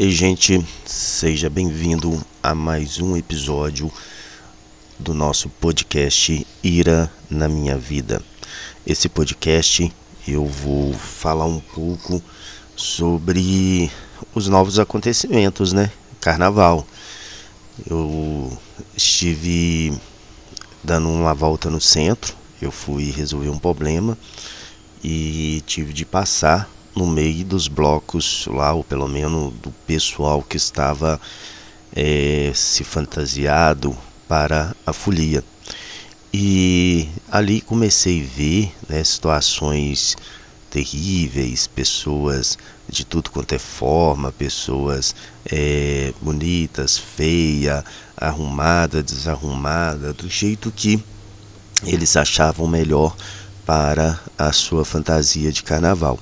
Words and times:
E 0.00 0.12
gente, 0.12 0.64
seja 0.86 1.50
bem-vindo 1.50 2.24
a 2.40 2.54
mais 2.54 3.00
um 3.00 3.16
episódio 3.16 3.90
do 4.96 5.12
nosso 5.12 5.48
podcast 5.48 6.46
Ira 6.62 7.12
na 7.28 7.48
Minha 7.48 7.76
Vida. 7.76 8.22
Esse 8.86 9.08
podcast 9.08 9.92
eu 10.24 10.46
vou 10.46 10.92
falar 10.92 11.46
um 11.46 11.58
pouco 11.58 12.22
sobre 12.76 13.90
os 14.32 14.46
novos 14.46 14.78
acontecimentos, 14.78 15.72
né? 15.72 15.90
Carnaval. 16.20 16.86
Eu 17.84 18.56
estive 18.96 20.00
dando 20.80 21.08
uma 21.08 21.34
volta 21.34 21.68
no 21.68 21.80
centro, 21.80 22.36
eu 22.62 22.70
fui 22.70 23.10
resolver 23.10 23.48
um 23.48 23.58
problema 23.58 24.16
e 25.02 25.60
tive 25.66 25.92
de 25.92 26.04
passar 26.04 26.70
no 26.98 27.06
meio 27.06 27.44
dos 27.44 27.68
blocos 27.68 28.48
lá, 28.50 28.72
ou 28.72 28.82
pelo 28.82 29.06
menos 29.06 29.54
do 29.62 29.70
pessoal 29.86 30.42
que 30.42 30.56
estava 30.56 31.20
é, 31.94 32.50
se 32.52 32.82
fantasiado 32.82 33.96
para 34.26 34.74
a 34.84 34.92
folia. 34.92 35.44
E 36.34 37.08
ali 37.30 37.60
comecei 37.60 38.22
a 38.22 38.36
ver 38.36 38.74
né, 38.88 39.04
situações 39.04 40.16
terríveis, 40.70 41.68
pessoas 41.68 42.58
de 42.88 43.06
tudo 43.06 43.30
quanto 43.30 43.54
é 43.54 43.58
forma, 43.58 44.32
pessoas 44.32 45.14
é, 45.46 46.12
bonitas, 46.20 46.98
feia, 46.98 47.84
arrumada, 48.16 49.04
desarrumada, 49.04 50.12
do 50.12 50.28
jeito 50.28 50.72
que 50.72 51.02
eles 51.84 52.16
achavam 52.16 52.66
melhor 52.66 53.16
para 53.64 54.18
a 54.36 54.50
sua 54.52 54.84
fantasia 54.84 55.52
de 55.52 55.62
carnaval. 55.62 56.18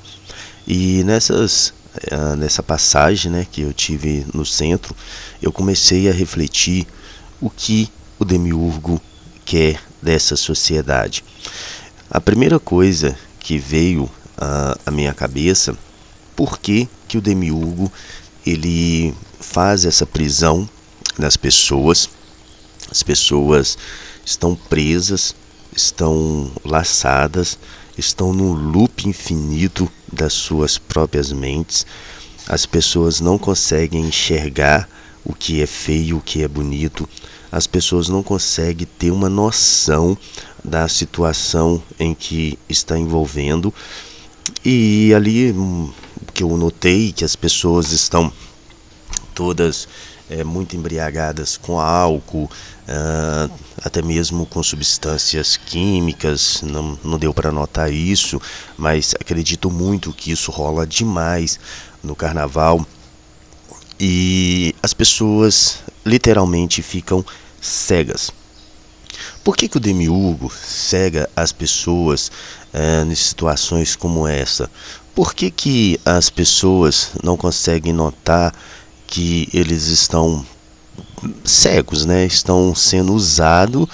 E 0.67 1.05
nessas, 1.05 1.73
uh, 2.13 2.37
nessa 2.37 2.63
passagem 2.63 3.31
né, 3.31 3.47
que 3.51 3.63
eu 3.63 3.73
tive 3.73 4.27
no 4.35 4.45
centro, 4.45 4.95
eu 5.41 5.53
comecei 5.53 6.09
a 6.09 6.13
refletir 6.13 6.87
o 7.41 7.49
que 7.49 7.91
o 8.19 8.25
demiurgo 8.25 9.01
quer 9.45 9.81
dessa 10.03 10.35
sociedade. 10.37 11.23
A 12.11 12.21
primeira 12.21 12.59
coisa 12.59 13.17
que 13.39 13.59
veio 13.59 14.05
uh, 14.05 14.81
à 14.85 14.91
minha 14.91 15.15
cabeça, 15.15 15.77
por 16.35 16.59
que, 16.59 16.89
que 17.07 17.17
o 17.17 17.21
demiurgo 17.21 17.93
ele 18.45 19.15
faz 19.41 19.85
essa 19.85 20.07
prisão 20.07 20.69
nas 21.19 21.37
pessoas? 21.37 22.09
As 22.91 23.03
pessoas 23.03 23.79
estão 24.25 24.55
presas, 24.55 25.35
estão 25.75 26.51
laçadas, 26.65 27.59
estão 27.97 28.33
no 28.33 28.53
loop 28.53 29.09
infinito 29.09 29.91
das 30.13 30.33
suas 30.33 30.79
próprias 30.79 31.33
mentes. 31.33 31.87
As 32.49 32.67
pessoas 32.67 33.21
não 33.21 33.39
conseguem 33.39 34.07
enxergar 34.07 34.89
o 35.25 35.35
que 35.35 35.61
é 35.61 35.67
feio, 35.67 36.19
o 36.19 36.21
que 36.21 36.43
é 36.43 36.49
bonito. 36.49 37.09
As 37.51 37.67
pessoas 37.67 38.09
não 38.09 38.23
conseguem 38.23 38.87
ter 38.99 39.11
uma 39.11 39.29
noção 39.29 40.17
da 40.63 40.89
situação 40.89 41.83
em 41.99 42.15
que 42.15 42.59
está 42.69 42.99
envolvendo. 42.99 43.73
E 44.65 45.13
ali 45.15 45.53
hum, 45.53 45.91
que 46.33 46.43
eu 46.43 46.57
notei 46.57 47.13
que 47.13 47.25
as 47.25 47.35
pessoas 47.35 47.93
estão 47.93 48.33
todas 49.35 49.89
é, 50.31 50.43
muito 50.43 50.77
embriagadas 50.77 51.57
com 51.57 51.79
álcool, 51.79 52.45
uh, 52.45 53.53
até 53.83 54.03
mesmo 54.03 54.47
com 54.47 54.63
substâncias 54.63 55.57
químicas, 55.57 56.63
não, 56.63 56.99
não 57.05 57.19
deu 57.19 57.33
para 57.33 57.53
notar 57.53 57.93
isso, 57.93 58.41
mas 58.77 59.15
acredito 59.21 59.71
muito 59.71 60.13
que 60.13 60.31
isso 60.33 60.51
rola 60.51 60.87
demais 60.87 61.59
no 62.03 62.15
carnaval 62.15 62.85
e 63.99 64.75
as 64.83 64.93
pessoas 64.93 65.79
literalmente 66.05 66.83
ficam 66.83 67.25
cegas. 67.61 68.31
Por 69.43 69.57
que, 69.57 69.69
que 69.69 69.77
o 69.77 69.81
demiurgo 69.81 70.53
cega 70.53 71.29
as 71.35 71.53
pessoas 71.53 72.31
uh, 72.75 73.11
em 73.11 73.15
situações 73.15 73.95
como 73.95 74.27
essa? 74.27 74.71
Por 75.15 75.35
que, 75.35 75.51
que 75.51 76.01
as 76.05 76.29
pessoas 76.29 77.13
não 77.23 77.37
conseguem 77.37 77.93
notar 77.93 78.53
que 79.07 79.49
eles 79.53 79.87
estão 79.87 80.45
cegos, 81.45 82.05
né? 82.05 82.27
Estão 82.27 82.75
sendo 82.75 83.15
usados 83.15 83.87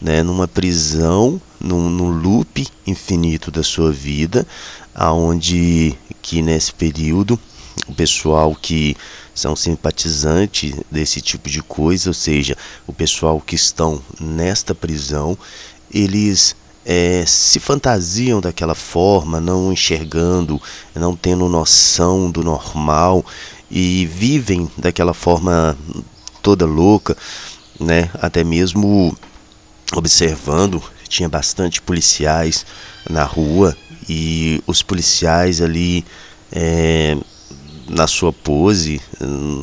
né, 0.00 0.22
numa 0.22 0.48
prisão, 0.48 1.40
num, 1.60 1.90
num 1.90 2.10
loop 2.10 2.66
infinito 2.86 3.50
da 3.50 3.62
sua 3.62 3.92
vida, 3.92 4.46
aonde 4.94 5.94
que 6.22 6.42
nesse 6.42 6.72
período 6.72 7.38
o 7.86 7.94
pessoal 7.94 8.54
que 8.54 8.96
são 9.34 9.54
simpatizantes 9.54 10.74
desse 10.90 11.20
tipo 11.20 11.48
de 11.48 11.62
coisa, 11.62 12.10
ou 12.10 12.14
seja, 12.14 12.56
o 12.86 12.92
pessoal 12.92 13.40
que 13.40 13.54
estão 13.54 14.02
nesta 14.20 14.74
prisão, 14.74 15.36
eles 15.92 16.54
é, 16.84 17.24
se 17.26 17.58
fantasiam 17.60 18.40
daquela 18.40 18.74
forma, 18.74 19.40
não 19.40 19.72
enxergando, 19.72 20.60
não 20.94 21.14
tendo 21.14 21.48
noção 21.48 22.30
do 22.30 22.42
normal 22.42 23.24
e 23.70 24.06
vivem 24.06 24.70
daquela 24.76 25.14
forma 25.14 25.76
toda 26.42 26.66
louca, 26.66 27.16
né? 27.78 28.10
Até 28.14 28.42
mesmo 28.42 29.16
observando, 29.94 30.82
tinha 31.08 31.28
bastante 31.28 31.80
policiais 31.80 32.64
na 33.08 33.24
rua 33.24 33.76
e 34.08 34.62
os 34.66 34.82
policiais 34.82 35.60
ali 35.60 36.04
é, 36.52 37.16
na 37.88 38.06
sua 38.06 38.32
pose, 38.32 39.00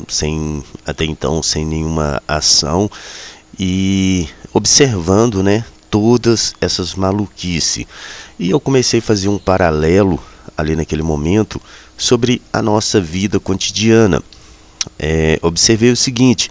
sem 0.08 0.62
até 0.86 1.04
então 1.04 1.42
sem 1.42 1.64
nenhuma 1.64 2.22
ação 2.28 2.90
e 3.58 4.28
observando, 4.52 5.42
né? 5.42 5.64
Todas 5.90 6.54
essas 6.60 6.94
maluquices. 6.94 7.86
E 8.38 8.50
eu 8.50 8.60
comecei 8.60 9.00
a 9.00 9.02
fazer 9.02 9.28
um 9.28 9.38
paralelo 9.38 10.22
ali 10.56 10.76
naquele 10.76 11.02
momento 11.02 11.60
sobre 11.98 12.40
a 12.52 12.62
nossa 12.62 13.00
vida 13.00 13.40
cotidiana. 13.40 14.22
É, 14.98 15.38
observei 15.42 15.90
o 15.90 15.96
seguinte: 15.96 16.50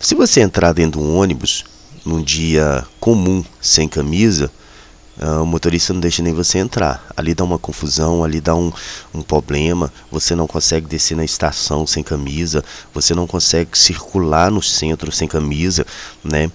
se 0.00 0.14
você 0.14 0.40
entrar 0.40 0.72
dentro 0.74 1.00
de 1.00 1.06
um 1.06 1.16
ônibus 1.16 1.64
num 2.04 2.22
dia 2.22 2.84
comum, 3.00 3.42
sem 3.60 3.88
camisa, 3.88 4.50
uh, 5.18 5.42
o 5.42 5.46
motorista 5.46 5.94
não 5.94 6.00
deixa 6.00 6.22
nem 6.22 6.34
você 6.34 6.58
entrar. 6.58 7.06
Ali 7.16 7.34
dá 7.34 7.44
uma 7.44 7.58
confusão, 7.58 8.22
ali 8.22 8.40
dá 8.40 8.54
um, 8.54 8.70
um 9.14 9.22
problema. 9.22 9.90
Você 10.10 10.34
não 10.34 10.46
consegue 10.46 10.86
descer 10.86 11.16
na 11.16 11.24
estação 11.24 11.86
sem 11.86 12.02
camisa, 12.02 12.62
você 12.92 13.14
não 13.14 13.26
consegue 13.26 13.78
circular 13.78 14.50
no 14.50 14.60
centro 14.60 15.10
sem 15.10 15.26
camisa, 15.26 15.86
né? 16.22 16.50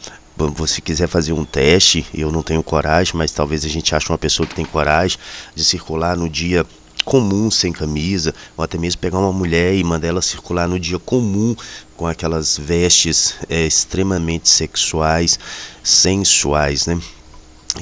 você 0.47 0.79
quiser 0.79 1.07
fazer 1.07 1.33
um 1.33 1.43
teste, 1.43 2.05
eu 2.13 2.31
não 2.31 2.41
tenho 2.41 2.63
coragem, 2.63 3.13
mas 3.15 3.31
talvez 3.31 3.65
a 3.65 3.67
gente 3.67 3.93
ache 3.93 4.07
uma 4.09 4.17
pessoa 4.17 4.47
que 4.47 4.55
tem 4.55 4.63
coragem 4.63 5.17
de 5.53 5.65
circular 5.65 6.15
no 6.15 6.29
dia 6.29 6.65
comum 7.09 7.49
sem 7.49 7.73
camisa, 7.73 8.35
ou 8.55 8.63
até 8.63 8.77
mesmo 8.77 9.01
pegar 9.01 9.17
uma 9.17 9.33
mulher 9.33 9.73
e 9.73 9.83
mandar 9.83 10.09
ela 10.09 10.21
circular 10.21 10.67
no 10.67 10.79
dia 10.79 10.99
comum 10.99 11.55
com 11.97 12.05
aquelas 12.05 12.55
vestes 12.55 13.33
é, 13.49 13.65
extremamente 13.65 14.47
sexuais, 14.47 15.39
sensuais, 15.83 16.85
né? 16.85 17.01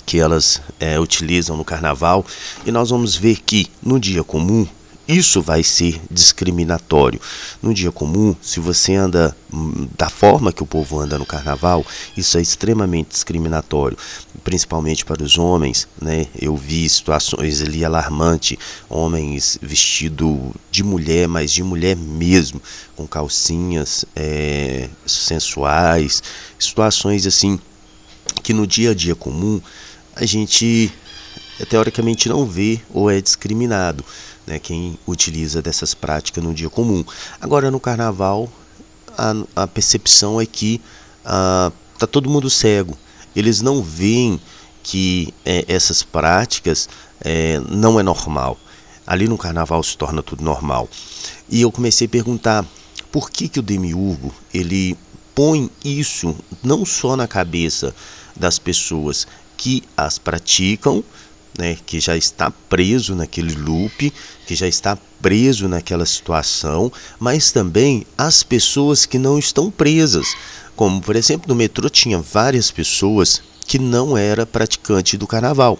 Que 0.05 0.17
elas 0.17 0.61
é, 0.79 0.97
utilizam 0.97 1.57
no 1.57 1.65
carnaval, 1.65 2.25
e 2.65 2.71
nós 2.71 2.89
vamos 2.89 3.17
ver 3.17 3.41
que 3.45 3.67
no 3.83 3.99
dia 3.99 4.23
comum 4.23 4.65
isso 5.07 5.41
vai 5.41 5.63
ser 5.63 6.01
discriminatório. 6.11 7.19
No 7.61 7.73
dia 7.73 7.91
comum, 7.91 8.35
se 8.41 8.59
você 8.59 8.93
anda 8.95 9.35
hum, 9.53 9.87
da 9.97 10.09
forma 10.09 10.51
que 10.51 10.61
o 10.61 10.65
povo 10.65 10.99
anda 10.99 11.17
no 11.17 11.25
carnaval, 11.25 11.85
isso 12.15 12.37
é 12.37 12.41
extremamente 12.41 13.09
discriminatório, 13.11 13.97
principalmente 14.43 15.05
para 15.05 15.23
os 15.23 15.37
homens. 15.37 15.87
Né? 16.01 16.27
Eu 16.37 16.57
vi 16.57 16.87
situações 16.89 17.61
ali 17.61 17.85
alarmantes, 17.85 18.57
homens 18.89 19.57
vestidos 19.61 20.37
de 20.69 20.83
mulher, 20.83 21.27
mas 21.27 21.51
de 21.51 21.63
mulher 21.63 21.95
mesmo, 21.95 22.61
com 22.95 23.07
calcinhas 23.07 24.03
é, 24.15 24.89
sensuais, 25.05 26.21
situações 26.59 27.25
assim 27.25 27.59
que 28.43 28.53
no 28.53 28.67
dia 28.67 28.91
a 28.91 28.93
dia 28.93 29.15
comum 29.15 29.61
a 30.15 30.25
gente 30.25 30.91
teoricamente 31.65 32.29
não 32.29 32.45
vê 32.45 32.79
ou 32.89 33.09
é 33.09 33.19
discriminado 33.19 34.03
né, 34.45 34.59
quem 34.59 34.97
utiliza 35.05 35.61
dessas 35.61 35.93
práticas 35.93 36.43
no 36.43 36.53
dia 36.53 36.69
comum. 36.69 37.03
Agora 37.41 37.71
no 37.71 37.79
carnaval 37.79 38.49
a, 39.17 39.63
a 39.63 39.67
percepção 39.67 40.39
é 40.39 40.45
que 40.45 40.79
ah, 41.25 41.71
tá 41.97 42.05
todo 42.05 42.29
mundo 42.29 42.49
cego. 42.49 42.97
Eles 43.35 43.61
não 43.61 43.81
veem 43.81 44.39
que 44.83 45.33
é, 45.45 45.65
essas 45.67 46.03
práticas 46.03 46.87
é, 47.21 47.59
não 47.69 47.99
é 47.99 48.03
normal. 48.03 48.57
Ali 49.05 49.27
no 49.27 49.37
carnaval 49.37 49.81
se 49.83 49.97
torna 49.97 50.21
tudo 50.21 50.43
normal. 50.43 50.89
E 51.49 51.61
eu 51.61 51.71
comecei 51.71 52.07
a 52.07 52.09
perguntar 52.09 52.65
por 53.11 53.29
que, 53.29 53.49
que 53.49 53.59
o 53.59 53.63
demiurgo 53.63 54.33
ele 54.53 54.97
põe 55.33 55.69
isso 55.83 56.35
não 56.63 56.85
só 56.85 57.15
na 57.15 57.27
cabeça 57.27 57.93
das 58.35 58.59
pessoas 58.59 59.27
que 59.55 59.83
as 59.95 60.17
praticam, 60.17 61.03
né, 61.57 61.77
que 61.85 61.99
já 61.99 62.15
está 62.15 62.51
preso 62.51 63.15
naquele 63.15 63.55
loop, 63.55 64.13
que 64.45 64.55
já 64.55 64.67
está 64.67 64.97
preso 65.21 65.67
naquela 65.67 66.05
situação, 66.05 66.91
mas 67.19 67.51
também 67.51 68.05
as 68.17 68.43
pessoas 68.43 69.05
que 69.05 69.17
não 69.17 69.39
estão 69.39 69.71
presas. 69.71 70.27
Como, 70.75 71.01
por 71.01 71.15
exemplo, 71.15 71.47
no 71.47 71.55
metrô 71.55 71.89
tinha 71.89 72.19
várias 72.19 72.69
pessoas 72.69 73.41
que 73.65 73.79
não 73.79 74.17
era 74.17 74.45
praticante 74.45 75.17
do 75.17 75.27
carnaval. 75.27 75.77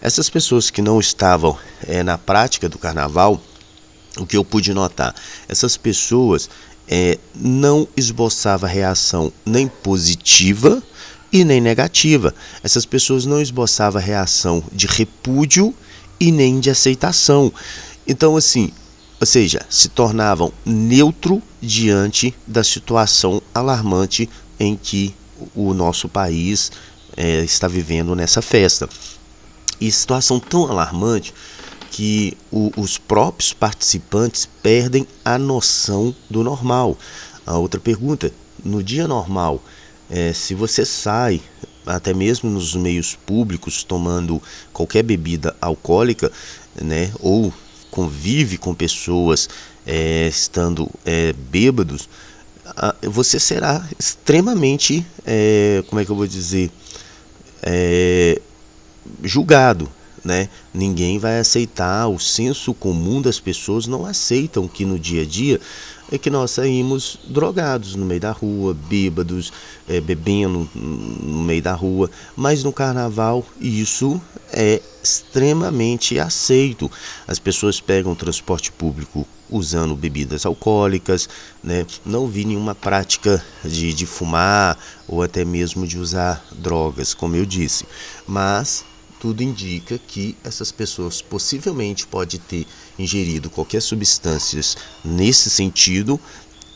Essas 0.00 0.28
pessoas 0.28 0.70
que 0.70 0.82
não 0.82 1.00
estavam 1.00 1.58
é, 1.86 2.02
na 2.02 2.18
prática 2.18 2.68
do 2.68 2.78
carnaval, 2.78 3.40
o 4.18 4.26
que 4.26 4.36
eu 4.36 4.44
pude 4.44 4.72
notar, 4.72 5.14
essas 5.48 5.76
pessoas 5.76 6.48
é, 6.86 7.18
não 7.34 7.88
esboçava 7.96 8.66
reação 8.66 9.32
nem 9.44 9.66
positiva 9.66 10.82
e 11.32 11.44
nem 11.44 11.60
negativa. 11.60 12.34
Essas 12.62 12.86
pessoas 12.86 13.26
não 13.26 13.40
esboçavam 13.40 14.00
reação 14.00 14.62
de 14.72 14.86
repúdio 14.86 15.74
e 16.18 16.30
nem 16.30 16.60
de 16.60 16.70
aceitação. 16.70 17.52
Então, 18.06 18.36
assim, 18.36 18.72
ou 19.20 19.26
seja, 19.26 19.64
se 19.70 19.88
tornavam 19.88 20.52
neutro 20.64 21.42
diante 21.60 22.34
da 22.46 22.62
situação 22.62 23.40
alarmante 23.54 24.28
em 24.58 24.76
que 24.76 25.14
o 25.54 25.72
nosso 25.72 26.08
país 26.08 26.70
é, 27.16 27.42
está 27.42 27.68
vivendo 27.68 28.14
nessa 28.14 28.42
festa. 28.42 28.88
E 29.80 29.90
situação 29.90 30.38
tão 30.38 30.66
alarmante 30.70 31.34
que 31.90 32.36
o, 32.50 32.72
os 32.76 32.98
próprios 32.98 33.52
participantes 33.52 34.48
perdem 34.62 35.06
a 35.24 35.38
noção 35.38 36.14
do 36.28 36.42
normal. 36.42 36.98
A 37.46 37.56
outra 37.56 37.80
pergunta: 37.80 38.32
no 38.64 38.82
dia 38.82 39.06
normal, 39.06 39.62
é, 40.10 40.32
se 40.32 40.54
você 40.54 40.84
sai, 40.84 41.40
até 41.86 42.14
mesmo 42.14 42.50
nos 42.50 42.74
meios 42.74 43.14
públicos, 43.14 43.82
tomando 43.82 44.42
qualquer 44.72 45.02
bebida 45.02 45.54
alcoólica, 45.60 46.30
né, 46.80 47.12
ou 47.20 47.52
convive 47.90 48.58
com 48.58 48.74
pessoas 48.74 49.48
é, 49.86 50.26
estando 50.28 50.90
é, 51.04 51.32
bêbados, 51.32 52.08
você 53.02 53.38
será 53.38 53.86
extremamente, 53.98 55.06
é, 55.26 55.84
como 55.88 56.00
é 56.00 56.04
que 56.04 56.10
eu 56.10 56.16
vou 56.16 56.26
dizer, 56.26 56.70
é, 57.62 58.40
julgado 59.22 59.88
né? 60.24 60.48
Ninguém 60.72 61.18
vai 61.18 61.38
aceitar, 61.38 62.08
o 62.08 62.18
senso 62.18 62.72
comum 62.72 63.20
das 63.20 63.38
pessoas 63.38 63.86
não 63.86 64.06
aceitam 64.06 64.66
que 64.66 64.84
no 64.84 64.98
dia 64.98 65.22
a 65.22 65.26
dia 65.26 65.60
é 66.10 66.18
que 66.18 66.30
nós 66.30 66.52
saímos 66.52 67.18
drogados 67.26 67.94
no 67.94 68.04
meio 68.06 68.20
da 68.20 68.30
rua, 68.30 68.74
bêbados, 68.74 69.52
é, 69.88 70.00
bebendo 70.00 70.68
no 70.74 71.42
meio 71.42 71.62
da 71.62 71.74
rua, 71.74 72.10
mas 72.36 72.62
no 72.62 72.72
carnaval 72.72 73.44
isso 73.60 74.20
é 74.52 74.80
extremamente 75.02 76.18
aceito. 76.18 76.90
As 77.26 77.38
pessoas 77.38 77.80
pegam 77.80 78.14
transporte 78.14 78.70
público 78.70 79.26
usando 79.50 79.94
bebidas 79.94 80.46
alcoólicas, 80.46 81.28
né? 81.62 81.86
não 82.04 82.26
vi 82.26 82.44
nenhuma 82.44 82.74
prática 82.74 83.44
de, 83.64 83.92
de 83.92 84.06
fumar 84.06 84.78
ou 85.06 85.22
até 85.22 85.44
mesmo 85.44 85.86
de 85.86 85.98
usar 85.98 86.44
drogas, 86.52 87.12
como 87.12 87.36
eu 87.36 87.44
disse, 87.44 87.84
mas 88.26 88.84
tudo 89.24 89.42
indica 89.42 89.98
que 89.98 90.36
essas 90.44 90.70
pessoas 90.70 91.22
possivelmente 91.22 92.06
podem 92.06 92.38
ter 92.38 92.66
ingerido 92.98 93.48
qualquer 93.48 93.80
substâncias 93.80 94.76
nesse 95.02 95.48
sentido 95.48 96.20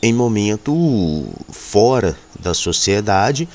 em 0.01 0.11
momento 0.11 1.31
fora 1.51 2.17
da 2.39 2.55
sociedade 2.55 3.47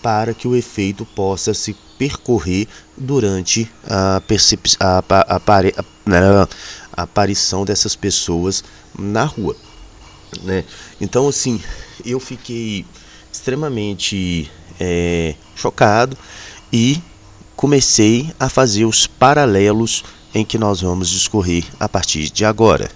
para 0.00 0.32
que 0.32 0.48
o 0.48 0.56
efeito 0.56 1.04
possa 1.04 1.52
se 1.52 1.76
percorrer 1.98 2.66
durante 2.96 3.70
a, 3.86 4.22
a, 4.80 5.36
a, 5.36 5.62
né, 6.06 6.18
a 6.90 7.02
aparição 7.02 7.66
dessas 7.66 7.94
pessoas 7.94 8.64
na 8.98 9.26
rua. 9.26 9.54
Né? 10.42 10.64
Então, 10.98 11.28
assim, 11.28 11.60
eu 12.02 12.18
fiquei 12.18 12.86
extremamente 13.30 14.50
é, 14.80 15.34
chocado 15.54 16.16
e 16.72 17.02
comecei 17.58 18.32
a 18.38 18.48
fazer 18.48 18.84
os 18.84 19.08
paralelos 19.08 20.04
em 20.32 20.44
que 20.44 20.56
nós 20.56 20.80
vamos 20.80 21.10
discorrer 21.10 21.64
a 21.80 21.88
partir 21.88 22.30
de 22.30 22.44
agora. 22.44 22.88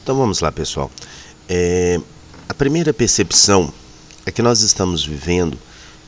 Então 0.00 0.16
vamos 0.16 0.38
lá, 0.38 0.52
pessoal. 0.52 0.88
É, 1.48 2.00
a 2.48 2.54
primeira 2.54 2.94
percepção 2.94 3.72
é 4.24 4.30
que 4.30 4.40
nós 4.40 4.60
estamos 4.60 5.04
vivendo 5.04 5.58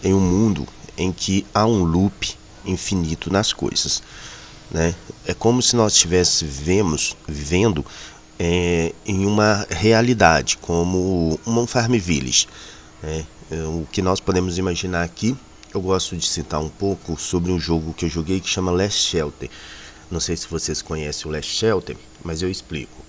em 0.04 0.14
um 0.14 0.20
mundo 0.20 0.68
em 0.96 1.10
que 1.10 1.44
há 1.52 1.66
um 1.66 1.82
loop 1.82 2.32
infinito 2.64 3.28
nas 3.28 3.52
coisas. 3.52 4.04
Né? 4.70 4.94
É 5.26 5.34
como 5.34 5.60
se 5.60 5.74
nós 5.74 5.94
estivéssemos 5.94 7.16
vivendo 7.26 7.84
é, 8.38 8.94
em 9.04 9.26
uma 9.26 9.66
realidade, 9.68 10.58
como 10.58 11.40
uma 11.44 11.66
farm 11.66 11.94
village. 11.94 12.46
Né? 13.02 13.26
É, 13.50 13.56
o 13.64 13.84
que 13.90 14.00
nós 14.00 14.20
podemos 14.20 14.58
imaginar 14.58 15.02
aqui 15.02 15.36
eu 15.76 15.80
gosto 15.82 16.16
de 16.16 16.26
citar 16.26 16.58
um 16.58 16.70
pouco 16.70 17.20
sobre 17.20 17.52
um 17.52 17.60
jogo 17.60 17.92
que 17.92 18.06
eu 18.06 18.08
joguei 18.08 18.40
que 18.40 18.48
chama 18.48 18.72
Last 18.72 19.10
Shelter. 19.10 19.50
Não 20.10 20.18
sei 20.18 20.34
se 20.34 20.48
vocês 20.48 20.80
conhecem 20.80 21.30
o 21.30 21.34
Last 21.34 21.54
Shelter, 21.54 21.98
mas 22.24 22.40
eu 22.40 22.50
explico. 22.50 23.04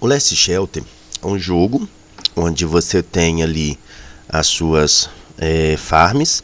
O 0.00 0.06
Last 0.08 0.34
Shelter 0.34 0.82
é 1.22 1.26
um 1.26 1.38
jogo 1.38 1.88
onde 2.34 2.64
você 2.64 3.00
tem 3.00 3.44
ali 3.44 3.78
as 4.28 4.48
suas 4.48 5.08
é, 5.38 5.76
farms, 5.76 6.42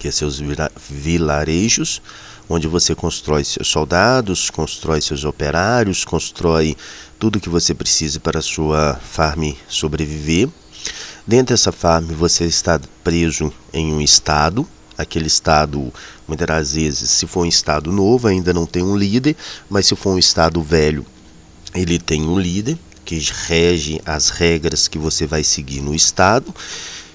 que 0.00 0.08
é 0.08 0.10
seus 0.10 0.42
vilarejos, 0.90 2.02
onde 2.48 2.66
você 2.66 2.92
constrói 2.92 3.44
seus 3.44 3.68
soldados, 3.68 4.50
constrói 4.50 5.00
seus 5.00 5.24
operários, 5.24 6.04
constrói 6.04 6.76
tudo 7.20 7.40
que 7.40 7.48
você 7.48 7.72
precisa 7.72 8.18
para 8.18 8.40
a 8.40 8.42
sua 8.42 8.96
farm 8.96 9.52
sobreviver. 9.68 10.48
Dentro 11.24 11.54
dessa 11.54 11.70
farm 11.70 12.06
você 12.06 12.44
está 12.44 12.80
preso 13.04 13.52
em 13.72 13.92
um 13.92 14.00
estado. 14.00 14.66
Aquele 14.98 15.28
estado, 15.28 15.92
muitas 16.26 16.46
das 16.46 16.74
vezes, 16.74 17.10
se 17.10 17.26
for 17.26 17.44
um 17.44 17.48
estado 17.48 17.92
novo, 17.92 18.26
ainda 18.26 18.52
não 18.52 18.66
tem 18.66 18.82
um 18.82 18.96
líder, 18.96 19.36
mas 19.70 19.86
se 19.86 19.96
for 19.96 20.10
um 20.10 20.18
estado 20.18 20.60
velho, 20.62 21.06
ele 21.74 21.98
tem 21.98 22.22
um 22.22 22.38
líder 22.38 22.76
que 23.04 23.18
rege 23.46 24.00
as 24.04 24.30
regras 24.30 24.88
que 24.88 24.98
você 24.98 25.26
vai 25.26 25.44
seguir 25.44 25.80
no 25.80 25.94
estado. 25.94 26.52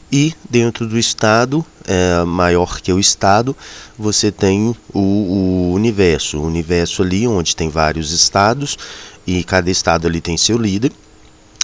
E 0.09 0.33
dentro 0.49 0.87
do 0.87 0.97
estado, 0.97 1.65
é, 1.85 2.23
maior 2.23 2.79
que 2.79 2.91
o 2.93 2.99
estado, 2.99 3.55
você 3.99 4.31
tem 4.31 4.73
o, 4.93 4.99
o 4.99 5.73
universo. 5.73 6.37
O 6.39 6.45
universo 6.45 7.01
ali, 7.03 7.27
onde 7.27 7.55
tem 7.55 7.69
vários 7.69 8.11
estados, 8.11 8.77
e 9.25 9.43
cada 9.43 9.69
estado 9.69 10.07
ali 10.07 10.21
tem 10.21 10.37
seu 10.37 10.57
líder 10.57 10.93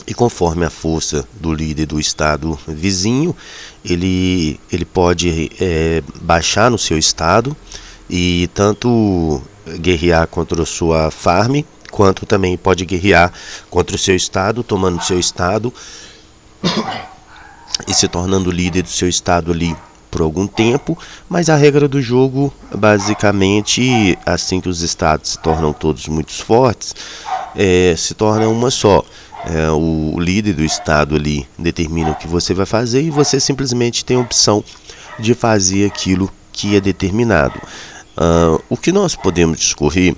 e 0.06 0.14
conforme 0.14 0.66
a 0.66 0.70
força 0.70 1.28
do 1.40 1.54
líder 1.54 1.86
do 1.86 2.00
estado 2.00 2.58
vizinho, 2.68 3.36
ele, 3.84 4.60
ele 4.72 4.86
pode 4.86 5.52
é, 5.60 6.04
baixar 6.22 6.70
no 6.70 6.78
seu 6.78 6.98
estado 6.98 7.56
e 8.10 8.50
tanto 8.54 9.42
guerrear 9.80 10.28
contra 10.28 10.62
a 10.62 10.66
sua 10.66 11.10
farm, 11.10 11.62
quanto 11.90 12.26
também 12.26 12.58
pode 12.58 12.86
guerrear 12.86 13.32
contra 13.70 13.96
o 13.96 14.00
seu 14.00 14.16
estado, 14.16 14.64
tomando 14.64 15.04
seu 15.04 15.20
estado 15.20 15.74
e 17.88 17.94
se 17.94 18.08
tornando 18.08 18.52
líder 18.52 18.84
do 18.84 18.90
seu 18.90 19.08
estado 19.08 19.52
ali 19.52 19.76
por 20.12 20.22
algum 20.22 20.46
tempo, 20.46 20.96
mas 21.28 21.50
a 21.50 21.56
regra 21.56 21.88
do 21.88 22.00
jogo, 22.00 22.54
basicamente, 22.76 24.18
assim 24.24 24.62
que 24.62 24.70
os 24.70 24.82
estados 24.82 25.32
se 25.32 25.40
tornam 25.40 25.74
todos 25.74 26.08
muito 26.08 26.32
fortes, 26.32 26.94
é, 27.56 27.96
se 27.98 28.14
torna 28.14 28.48
uma 28.48 28.70
só 28.70 29.04
é, 29.46 29.70
o 29.72 30.18
líder 30.20 30.54
do 30.54 30.64
estado 30.64 31.16
ali 31.16 31.48
determina 31.58 32.12
o 32.12 32.16
que 32.16 32.28
você 32.28 32.54
vai 32.54 32.66
fazer 32.66 33.02
e 33.02 33.10
você 33.10 33.40
simplesmente 33.40 34.06
tem 34.06 34.18
a 34.18 34.22
opção 34.22 34.64
de 35.20 35.34
fazer 35.34 35.86
aquilo 35.86 36.32
que 36.52 36.76
é 36.76 36.82
determinado. 36.82 37.60
Uh, 38.16 38.64
o 38.70 38.78
que 38.78 38.92
nós 38.92 39.16
podemos 39.16 39.60
discorrer 39.60 40.16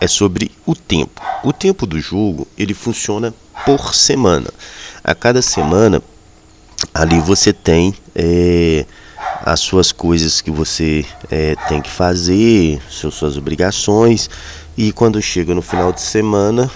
é 0.00 0.06
sobre 0.06 0.50
o 0.66 0.74
tempo. 0.74 1.22
O 1.44 1.52
tempo 1.52 1.86
do 1.86 2.00
jogo 2.00 2.46
ele 2.58 2.74
funciona 2.74 3.32
por 3.64 3.94
semana. 3.94 4.50
A 5.02 5.14
cada 5.14 5.40
semana 5.40 6.02
ali 6.92 7.20
você 7.20 7.52
tem 7.52 7.94
é, 8.14 8.84
as 9.44 9.60
suas 9.60 9.92
coisas 9.92 10.40
que 10.40 10.50
você 10.50 11.04
é, 11.30 11.54
tem 11.68 11.80
que 11.80 11.90
fazer, 11.90 12.82
suas, 12.88 13.14
suas 13.14 13.36
obrigações 13.36 14.28
e 14.76 14.92
quando 14.92 15.22
chega 15.22 15.54
no 15.54 15.62
final 15.62 15.92
de 15.92 16.00
semana 16.00 16.70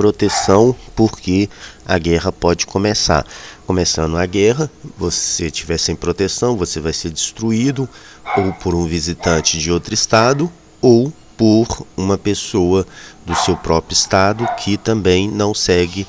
proteção 0.00 0.74
porque 0.96 1.46
a 1.84 1.98
guerra 1.98 2.32
pode 2.32 2.64
começar. 2.64 3.26
Começando 3.66 4.16
a 4.16 4.24
guerra, 4.24 4.70
você 4.96 5.50
tiver 5.50 5.76
sem 5.76 5.94
proteção, 5.94 6.56
você 6.56 6.80
vai 6.80 6.94
ser 6.94 7.10
destruído 7.10 7.86
ou 8.34 8.50
por 8.54 8.74
um 8.74 8.86
visitante 8.86 9.58
de 9.58 9.70
outro 9.70 9.92
estado 9.92 10.50
ou 10.80 11.12
por 11.36 11.86
uma 11.98 12.16
pessoa 12.16 12.86
do 13.26 13.34
seu 13.34 13.58
próprio 13.58 13.92
estado 13.92 14.48
que 14.56 14.78
também 14.78 15.30
não 15.30 15.52
segue 15.52 16.06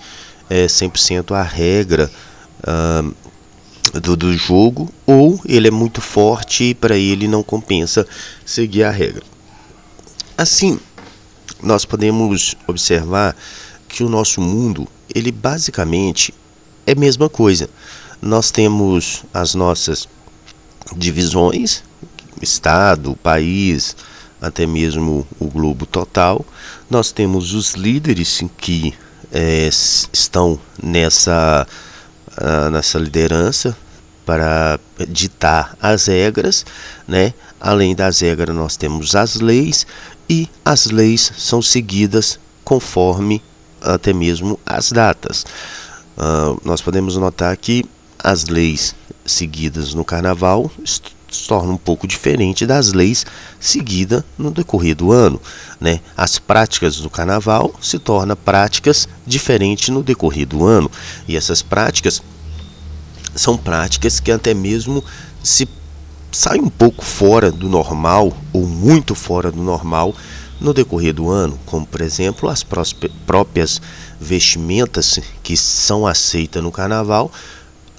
é, 0.50 0.68
100% 0.68 1.36
a 1.36 1.44
regra 1.44 2.10
do, 4.02 4.16
do 4.16 4.38
jogo, 4.38 4.90
ou 5.06 5.38
ele 5.46 5.68
é 5.68 5.72
muito 5.72 6.00
forte 6.00 6.64
e 6.64 6.74
para 6.74 6.96
ele 6.96 7.28
não 7.28 7.44
compensa 7.44 8.08
seguir 8.46 8.86
a 8.86 8.90
regra. 8.90 9.24
Assim, 10.38 10.80
nós 11.62 11.84
podemos 11.84 12.56
observar 12.68 13.36
que 13.92 14.04
o 14.04 14.10
nosso 14.10 14.40
mundo, 14.42 14.88
ele 15.14 15.32
basicamente 15.32 16.34
é 16.88 16.94
a 16.94 16.96
mesma 16.96 17.30
coisa. 17.30 17.70
Nós 18.22 18.50
temos 18.50 19.24
as 19.34 19.54
nossas 19.54 20.08
divisões, 20.96 21.84
estado, 22.42 23.18
país, 23.22 23.96
até 24.42 24.66
mesmo 24.66 25.28
o 25.40 25.48
globo 25.48 25.86
total. 25.86 26.46
Nós 26.90 27.12
temos 27.12 27.54
os 27.54 27.74
líderes 27.74 28.42
que 28.58 28.94
é, 29.32 29.68
estão 29.68 30.60
nessa, 30.82 31.68
uh, 32.38 32.70
nessa 32.72 32.98
liderança 32.98 33.78
para 34.26 34.80
ditar 35.10 35.76
as 35.82 36.06
regras, 36.06 36.66
né? 37.08 37.34
Além 37.60 37.94
das 37.94 38.22
regras, 38.22 38.56
nós 38.56 38.78
temos 38.78 39.16
as 39.16 39.36
leis 39.36 39.86
e 40.30 40.48
as 40.64 40.86
leis 40.86 41.32
são 41.38 41.62
seguidas 41.62 42.40
conforme 42.64 43.42
até 43.82 44.14
mesmo 44.14 44.60
as 44.66 44.92
datas. 44.92 45.46
Uh, 46.18 46.60
nós 46.64 46.82
podemos 46.82 47.16
notar 47.18 47.56
que 47.58 47.84
as 48.20 48.46
leis 48.46 48.96
seguidas 49.26 49.94
no 49.94 50.06
carnaval 50.06 50.70
se 50.86 51.02
tornam 51.48 51.74
um 51.74 51.78
pouco 51.78 52.08
diferente 52.08 52.66
das 52.66 52.94
leis 52.94 53.26
seguidas 53.60 54.24
no 54.38 54.52
decorrer 54.52 54.96
do 54.96 55.12
ano. 55.12 55.42
Né? 55.80 56.02
As 56.16 56.38
práticas 56.38 56.98
do 56.98 57.10
carnaval 57.10 57.74
se 57.82 57.98
tornam 57.98 58.36
práticas 58.36 59.08
diferentes 59.26 59.90
no 59.90 60.04
decorrer 60.04 60.46
do 60.46 60.66
ano. 60.66 60.92
E 61.28 61.36
essas 61.36 61.62
práticas 61.62 62.22
são 63.36 63.58
práticas 63.58 64.20
que 64.20 64.32
até 64.32 64.54
mesmo 64.54 65.04
se 65.42 65.68
saem 66.32 66.62
um 66.62 66.70
pouco 66.70 67.04
fora 67.04 67.52
do 67.52 67.68
normal 67.68 68.36
ou 68.54 68.66
muito 68.66 69.16
fora 69.16 69.52
do 69.52 69.62
normal 69.62 70.16
no 70.62 70.74
decorrer 70.74 71.14
do 71.14 71.30
ano, 71.30 71.60
como 71.66 71.86
por 71.86 72.02
exemplo 72.02 72.48
as 72.48 72.64
próprias 73.26 73.82
vestimentas 74.20 75.20
que 75.42 75.58
são 75.58 76.06
aceitas 76.06 76.62
no 76.62 76.72
carnaval, 76.72 77.32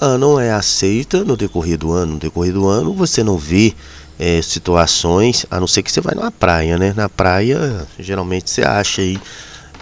ah, 0.01 0.17
não 0.17 0.39
é 0.39 0.53
aceita 0.53 1.25
no 1.25 1.37
decorrer 1.37 1.77
do 1.77 1.93
ano. 1.93 2.15
No 2.15 2.19
decorrer 2.19 2.53
do 2.53 2.67
ano 2.67 2.95
você 2.95 3.23
não 3.23 3.37
vê 3.37 3.75
é, 4.19 4.41
situações, 4.41 5.45
a 5.51 5.59
não 5.59 5.67
ser 5.67 5.83
que 5.83 5.91
você 5.91 6.01
vai 6.01 6.15
numa 6.15 6.31
praia, 6.31 6.79
né? 6.79 6.93
Na 6.97 7.09
praia 7.09 7.87
geralmente 7.99 8.51
você 8.51 8.63
acha 8.63 9.03
aí 9.03 9.19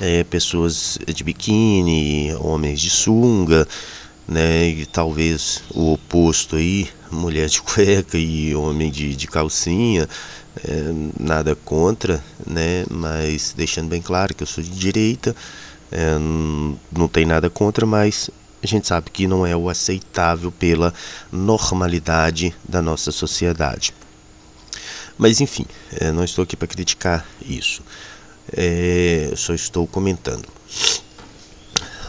é, 0.00 0.24
pessoas 0.24 0.98
de 1.06 1.22
biquíni, 1.22 2.34
homens 2.40 2.80
de 2.80 2.88
sunga, 2.88 3.68
né? 4.26 4.68
E 4.68 4.86
talvez 4.86 5.62
o 5.74 5.92
oposto 5.92 6.56
aí, 6.56 6.88
mulher 7.10 7.48
de 7.48 7.60
cueca 7.62 8.16
e 8.16 8.54
homem 8.54 8.90
de, 8.90 9.14
de 9.14 9.26
calcinha. 9.26 10.08
É, 10.64 10.92
nada 11.18 11.54
contra, 11.54 12.22
né? 12.46 12.84
Mas 12.90 13.54
deixando 13.56 13.88
bem 13.88 14.02
claro 14.02 14.34
que 14.34 14.42
eu 14.42 14.46
sou 14.46 14.62
de 14.62 14.70
direita, 14.70 15.34
é, 15.92 16.16
não 16.18 17.08
tem 17.08 17.24
nada 17.24 17.48
contra, 17.48 17.86
mas 17.86 18.30
a 18.62 18.66
gente 18.66 18.86
sabe 18.86 19.10
que 19.10 19.26
não 19.26 19.46
é 19.46 19.56
o 19.56 19.68
aceitável 19.68 20.52
pela 20.52 20.92
normalidade 21.32 22.54
da 22.68 22.82
nossa 22.82 23.10
sociedade. 23.10 23.94
Mas 25.16 25.40
enfim, 25.40 25.66
é, 25.92 26.10
não 26.10 26.24
estou 26.24 26.42
aqui 26.42 26.56
para 26.56 26.68
criticar 26.68 27.26
isso. 27.40 27.82
É, 28.52 29.32
só 29.36 29.54
estou 29.54 29.86
comentando. 29.86 30.46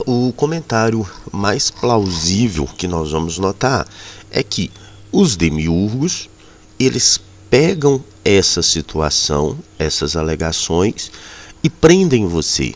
O 0.05 0.34
comentário 0.34 1.08
mais 1.31 1.70
plausível 1.70 2.65
que 2.65 2.88
nós 2.88 3.12
vamos 3.12 3.38
notar 3.38 3.88
é 4.31 4.41
que 4.41 4.72
os 5.12 5.36
demiurgos 5.36 6.30
eles 6.80 7.20
pegam 7.50 8.03
essa 8.24 8.62
situação, 8.62 9.58
essas 9.77 10.15
alegações 10.15 11.12
e 11.63 11.70
prendem 11.70 12.27
você. 12.27 12.74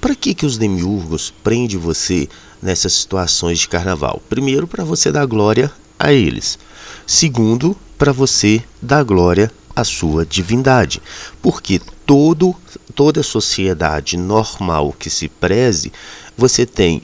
Para 0.00 0.14
que, 0.14 0.34
que 0.34 0.46
os 0.46 0.58
demiurgos 0.58 1.32
prendem 1.42 1.78
você 1.78 2.28
nessas 2.62 2.92
situações 2.92 3.58
de 3.58 3.68
carnaval? 3.68 4.22
Primeiro, 4.28 4.66
para 4.66 4.84
você 4.84 5.10
dar 5.10 5.26
glória 5.26 5.72
a 5.98 6.12
eles. 6.12 6.58
Segundo, 7.06 7.76
para 7.96 8.12
você 8.12 8.62
dar 8.80 9.02
glória 9.02 9.50
à 9.74 9.82
sua 9.82 10.24
divindade. 10.24 11.02
Porque 11.42 11.80
todo, 12.06 12.54
toda 12.94 13.22
sociedade 13.22 14.16
normal 14.16 14.94
que 14.98 15.10
se 15.10 15.28
preze, 15.28 15.92
você 16.36 16.64
tem 16.64 17.02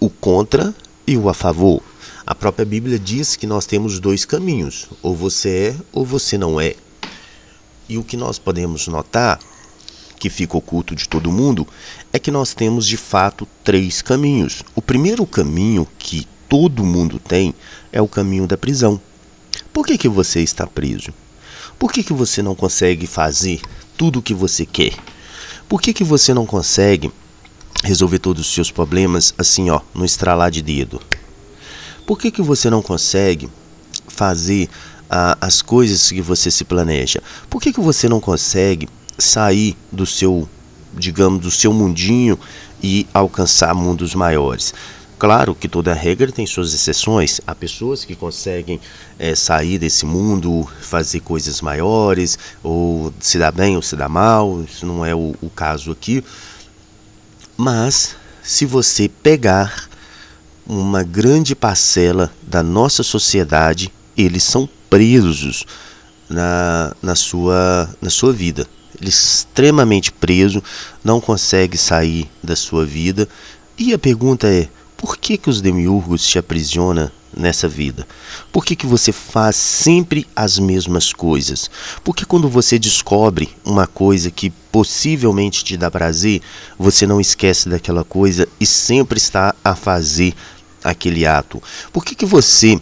o 0.00 0.08
contra 0.08 0.74
e 1.06 1.16
o 1.16 1.28
a 1.28 1.34
favor. 1.34 1.82
A 2.26 2.34
própria 2.34 2.64
Bíblia 2.64 2.98
diz 2.98 3.36
que 3.36 3.46
nós 3.46 3.66
temos 3.66 4.00
dois 4.00 4.24
caminhos: 4.24 4.88
ou 5.02 5.14
você 5.14 5.48
é 5.48 5.76
ou 5.92 6.06
você 6.06 6.38
não 6.38 6.58
é. 6.58 6.74
E 7.86 7.98
o 7.98 8.04
que 8.04 8.16
nós 8.16 8.38
podemos 8.38 8.88
notar, 8.88 9.38
que 10.18 10.30
fica 10.30 10.56
oculto 10.56 10.94
de 10.94 11.06
todo 11.06 11.30
mundo, 11.30 11.68
é 12.14 12.18
que 12.18 12.30
nós 12.30 12.54
temos 12.54 12.86
de 12.86 12.96
fato 12.96 13.46
três 13.62 14.00
caminhos. 14.00 14.62
O 14.74 14.80
primeiro 14.80 15.26
caminho 15.26 15.86
que 15.98 16.26
todo 16.48 16.82
mundo 16.82 17.18
tem 17.18 17.54
é 17.92 18.00
o 18.00 18.08
caminho 18.08 18.46
da 18.46 18.56
prisão. 18.56 18.98
Por 19.70 19.86
que, 19.86 19.98
que 19.98 20.08
você 20.08 20.40
está 20.40 20.66
preso? 20.66 21.12
Por 21.78 21.92
que, 21.92 22.02
que 22.02 22.14
você 22.14 22.40
não 22.40 22.54
consegue 22.54 23.06
fazer 23.06 23.60
tudo 23.98 24.20
o 24.20 24.22
que 24.22 24.32
você 24.32 24.64
quer? 24.64 24.94
Por 25.68 25.82
que, 25.82 25.92
que 25.92 26.04
você 26.04 26.32
não 26.32 26.46
consegue 26.46 27.12
resolver 27.82 28.18
todos 28.18 28.46
os 28.46 28.54
seus 28.54 28.70
problemas 28.70 29.34
assim, 29.36 29.68
ó, 29.68 29.82
no 29.92 30.06
estralar 30.06 30.50
de 30.50 30.62
dedo? 30.62 31.02
Por 32.06 32.18
que, 32.18 32.30
que 32.30 32.42
você 32.42 32.68
não 32.68 32.82
consegue 32.82 33.48
fazer 34.08 34.68
as 35.40 35.62
coisas 35.62 36.10
que 36.10 36.20
você 36.20 36.50
se 36.50 36.64
planeja? 36.64 37.22
Por 37.48 37.60
que, 37.60 37.72
que 37.72 37.80
você 37.80 38.08
não 38.08 38.20
consegue 38.20 38.88
sair 39.18 39.76
do 39.90 40.04
seu, 40.04 40.48
digamos, 40.92 41.40
do 41.40 41.50
seu 41.50 41.72
mundinho 41.72 42.38
e 42.82 43.06
alcançar 43.14 43.74
mundos 43.74 44.14
maiores? 44.14 44.74
Claro 45.18 45.54
que 45.54 45.68
toda 45.68 45.94
regra 45.94 46.30
tem 46.30 46.46
suas 46.46 46.74
exceções. 46.74 47.40
Há 47.46 47.54
pessoas 47.54 48.04
que 48.04 48.14
conseguem 48.14 48.80
é, 49.18 49.34
sair 49.34 49.78
desse 49.78 50.04
mundo, 50.04 50.68
fazer 50.82 51.20
coisas 51.20 51.60
maiores, 51.60 52.38
ou 52.62 53.14
se 53.20 53.38
dá 53.38 53.50
bem 53.50 53.76
ou 53.76 53.82
se 53.82 53.96
dá 53.96 54.08
mal, 54.08 54.62
isso 54.62 54.84
não 54.84 55.06
é 55.06 55.14
o, 55.14 55.34
o 55.40 55.48
caso 55.48 55.92
aqui. 55.92 56.22
Mas 57.56 58.16
se 58.42 58.66
você 58.66 59.08
pegar 59.08 59.88
uma 60.66 61.02
grande 61.02 61.54
parcela 61.54 62.32
da 62.42 62.62
nossa 62.62 63.02
sociedade, 63.02 63.92
eles 64.16 64.42
são 64.42 64.68
presos 64.88 65.64
na, 66.28 66.94
na, 67.02 67.14
sua, 67.14 67.88
na 68.00 68.10
sua 68.10 68.32
vida. 68.32 68.66
Ele 68.98 69.06
é 69.06 69.08
extremamente 69.08 70.12
preso, 70.12 70.62
não 71.02 71.20
consegue 71.20 71.76
sair 71.76 72.30
da 72.42 72.56
sua 72.56 72.84
vida. 72.84 73.28
E 73.76 73.92
a 73.92 73.98
pergunta 73.98 74.46
é: 74.46 74.68
por 74.96 75.16
que, 75.16 75.36
que 75.36 75.50
os 75.50 75.60
demiurgos 75.60 76.26
te 76.26 76.38
aprisionam 76.38 77.10
nessa 77.36 77.68
vida? 77.68 78.06
Por 78.52 78.64
que, 78.64 78.76
que 78.76 78.86
você 78.86 79.12
faz 79.12 79.56
sempre 79.56 80.26
as 80.34 80.58
mesmas 80.58 81.12
coisas? 81.12 81.70
Porque 82.02 82.24
quando 82.24 82.48
você 82.48 82.78
descobre 82.78 83.50
uma 83.64 83.86
coisa 83.86 84.30
que 84.30 84.50
possivelmente 84.70 85.64
te 85.64 85.76
dá 85.76 85.90
prazer, 85.90 86.40
você 86.78 87.06
não 87.06 87.20
esquece 87.20 87.68
daquela 87.68 88.04
coisa 88.04 88.48
e 88.58 88.64
sempre 88.64 89.18
está 89.18 89.54
a 89.64 89.74
fazer 89.74 90.34
aquele 90.84 91.26
ato? 91.26 91.62
Por 91.92 92.04
que, 92.04 92.14
que 92.14 92.26
você 92.26 92.78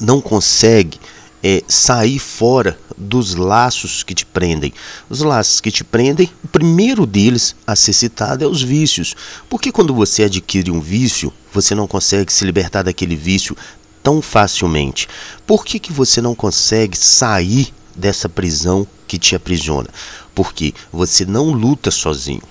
não 0.00 0.20
consegue 0.20 1.00
é, 1.42 1.62
sair 1.66 2.18
fora 2.18 2.78
dos 2.96 3.34
laços 3.34 4.02
que 4.02 4.14
te 4.14 4.26
prendem? 4.26 4.72
Os 5.08 5.20
laços 5.20 5.60
que 5.60 5.70
te 5.70 5.82
prendem, 5.82 6.30
o 6.44 6.48
primeiro 6.48 7.06
deles 7.06 7.56
a 7.66 7.74
ser 7.74 7.94
citado 7.94 8.44
é 8.44 8.46
os 8.46 8.62
vícios. 8.62 9.14
Porque 9.48 9.72
quando 9.72 9.94
você 9.94 10.24
adquire 10.24 10.70
um 10.70 10.80
vício, 10.80 11.32
você 11.52 11.74
não 11.74 11.86
consegue 11.86 12.32
se 12.32 12.44
libertar 12.44 12.82
daquele 12.82 13.16
vício 13.16 13.56
tão 14.02 14.22
facilmente? 14.22 15.08
Por 15.44 15.64
que, 15.64 15.80
que 15.80 15.92
você 15.92 16.20
não 16.20 16.32
consegue 16.32 16.96
sair 16.96 17.74
dessa 17.92 18.28
prisão 18.28 18.86
que 19.08 19.18
te 19.18 19.34
aprisiona? 19.34 19.88
Porque 20.32 20.72
você 20.92 21.24
não 21.24 21.50
luta 21.50 21.90
sozinho. 21.90 22.42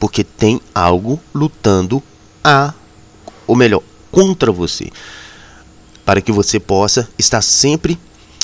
Porque 0.00 0.24
tem 0.24 0.60
algo 0.74 1.20
lutando 1.34 2.02
a, 2.42 2.74
ou 3.46 3.54
melhor, 3.54 3.82
contra 4.10 4.50
você, 4.52 4.90
para 6.04 6.20
que 6.20 6.32
você 6.32 6.58
possa 6.58 7.08
estar 7.18 7.42
sempre 7.42 7.98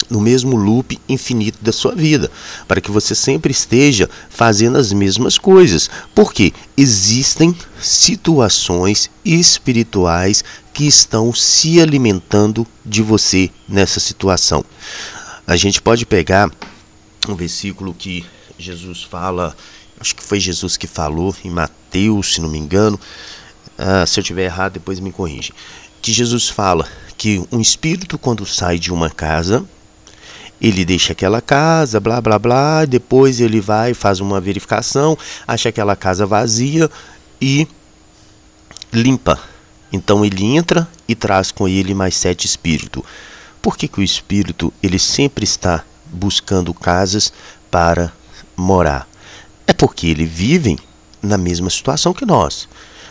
no 0.09 0.21
mesmo 0.21 0.57
loop 0.57 0.99
infinito 1.09 1.59
da 1.63 1.73
sua 1.73 1.95
vida, 1.95 2.31
para 2.69 2.81
que 2.81 2.91
você 2.91 3.15
sempre 3.15 3.51
esteja 3.51 4.09
fazendo 4.29 4.79
as 4.79 4.93
mesmas 4.93 5.39
coisas, 5.39 5.91
porque 6.15 6.53
existem 6.77 7.57
situações 7.81 9.11
espirituais 9.25 10.45
que 10.73 10.87
estão 10.87 11.33
se 11.33 11.81
alimentando 11.81 12.67
de 12.85 13.03
você 13.03 13.51
nessa 13.69 13.99
situação. 13.99 14.65
A 15.47 15.57
gente 15.57 15.81
pode 15.81 16.05
pegar 16.05 16.51
um 17.29 17.35
versículo 17.35 17.95
que 17.95 18.25
Jesus 18.59 19.03
fala, 19.03 19.57
acho 19.99 20.15
que 20.15 20.23
foi 20.23 20.39
Jesus 20.39 20.77
que 20.77 20.87
falou 20.87 21.35
em 21.45 21.51
Mateus, 21.51 22.35
se 22.35 22.41
não 22.41 22.49
me 22.49 22.59
engano, 22.59 22.99
ah, 23.79 24.07
se 24.07 24.21
eu 24.21 24.25
tiver 24.25 24.45
errado, 24.45 24.75
depois 24.75 25.01
me 25.01 25.13
corrige. 25.13 25.53
Que 26.01 26.13
Jesus 26.13 26.49
fala 26.49 26.87
que 27.17 27.43
um 27.51 27.61
espírito, 27.61 28.19
quando 28.19 28.45
sai 28.47 28.79
de 28.79 28.93
uma 28.93 29.11
casa, 29.11 29.65
ele 30.61 30.85
deixa 30.85 31.13
aquela 31.13 31.41
casa, 31.41 32.01
blá 32.01 32.21
blá 32.21 32.39
blá, 32.39 32.85
depois 32.85 33.41
ele 33.41 33.61
vai, 33.61 33.95
faz 33.95 34.21
uma 34.21 34.41
verificação, 34.41 35.17
acha 35.47 35.69
aquela 35.69 35.97
casa 35.97 36.27
vazia 36.27 36.91
e 37.41 37.67
limpa. 38.93 39.39
Então 39.93 40.25
ele 40.25 40.45
entra 40.45 40.89
e 41.07 41.15
traz 41.15 41.51
com 41.51 41.69
ele 41.69 41.95
mais 41.95 42.17
sete 42.17 42.47
espíritos. 42.47 43.03
Por 43.61 43.77
que, 43.77 43.89
que 43.89 44.01
o 44.01 44.03
espírito 44.03 44.73
ele 44.83 44.99
sempre 44.99 45.45
está 45.45 45.85
buscando 46.07 46.73
casas 46.73 47.33
para 47.71 48.13
morar? 48.57 49.09
É 49.67 49.73
porque 49.73 50.07
eles 50.07 50.31
vivem 50.31 50.79
na 51.21 51.37
mesma 51.37 51.69
situação 51.69 52.15
que 52.15 52.25
nós. 52.25 52.69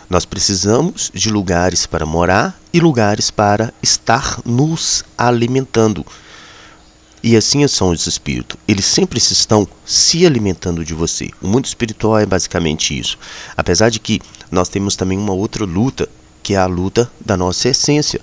Nós 0.10 0.26
precisamos 0.26 1.12
de 1.14 1.30
lugares 1.30 1.86
para 1.86 2.06
morar 2.06 2.60
e 2.72 2.80
lugares 2.80 3.32
para 3.32 3.74
estar 3.82 4.40
nos 4.46 5.04
alimentando. 5.18 6.06
E 7.24 7.36
assim 7.36 7.68
são 7.68 7.90
os 7.90 8.06
espíritos. 8.06 8.56
Eles 8.68 8.86
sempre 8.86 9.18
estão 9.18 9.68
se 9.84 10.26
alimentando 10.28 10.86
de 10.86 10.94
você. 10.94 11.30
O 11.42 11.48
mundo 11.48 11.66
espiritual 11.66 12.20
é 12.20 12.26
basicamente 12.26 12.98
isso. 12.98 13.18
Apesar 13.58 13.90
de 13.90 14.00
que 14.00 14.22
nós 14.52 14.70
temos 14.70 14.96
também 14.96 15.18
uma 15.18 15.34
outra 15.34 15.66
luta, 15.66 16.08
que 16.44 16.54
é 16.54 16.58
a 16.58 16.68
luta 16.68 17.12
da 17.20 17.36
nossa 17.36 17.70
essência. 17.70 18.22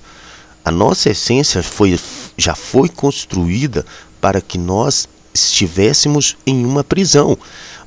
A 0.65 0.71
nossa 0.71 1.11
essência 1.11 1.61
foi, 1.65 1.99
já 2.37 2.55
foi 2.55 2.89
construída 2.89 3.85
para 4.21 4.41
que 4.41 4.57
nós 4.57 5.09
estivéssemos 5.35 6.37
em 6.47 6.65
uma 6.65 6.85
prisão, 6.85 7.37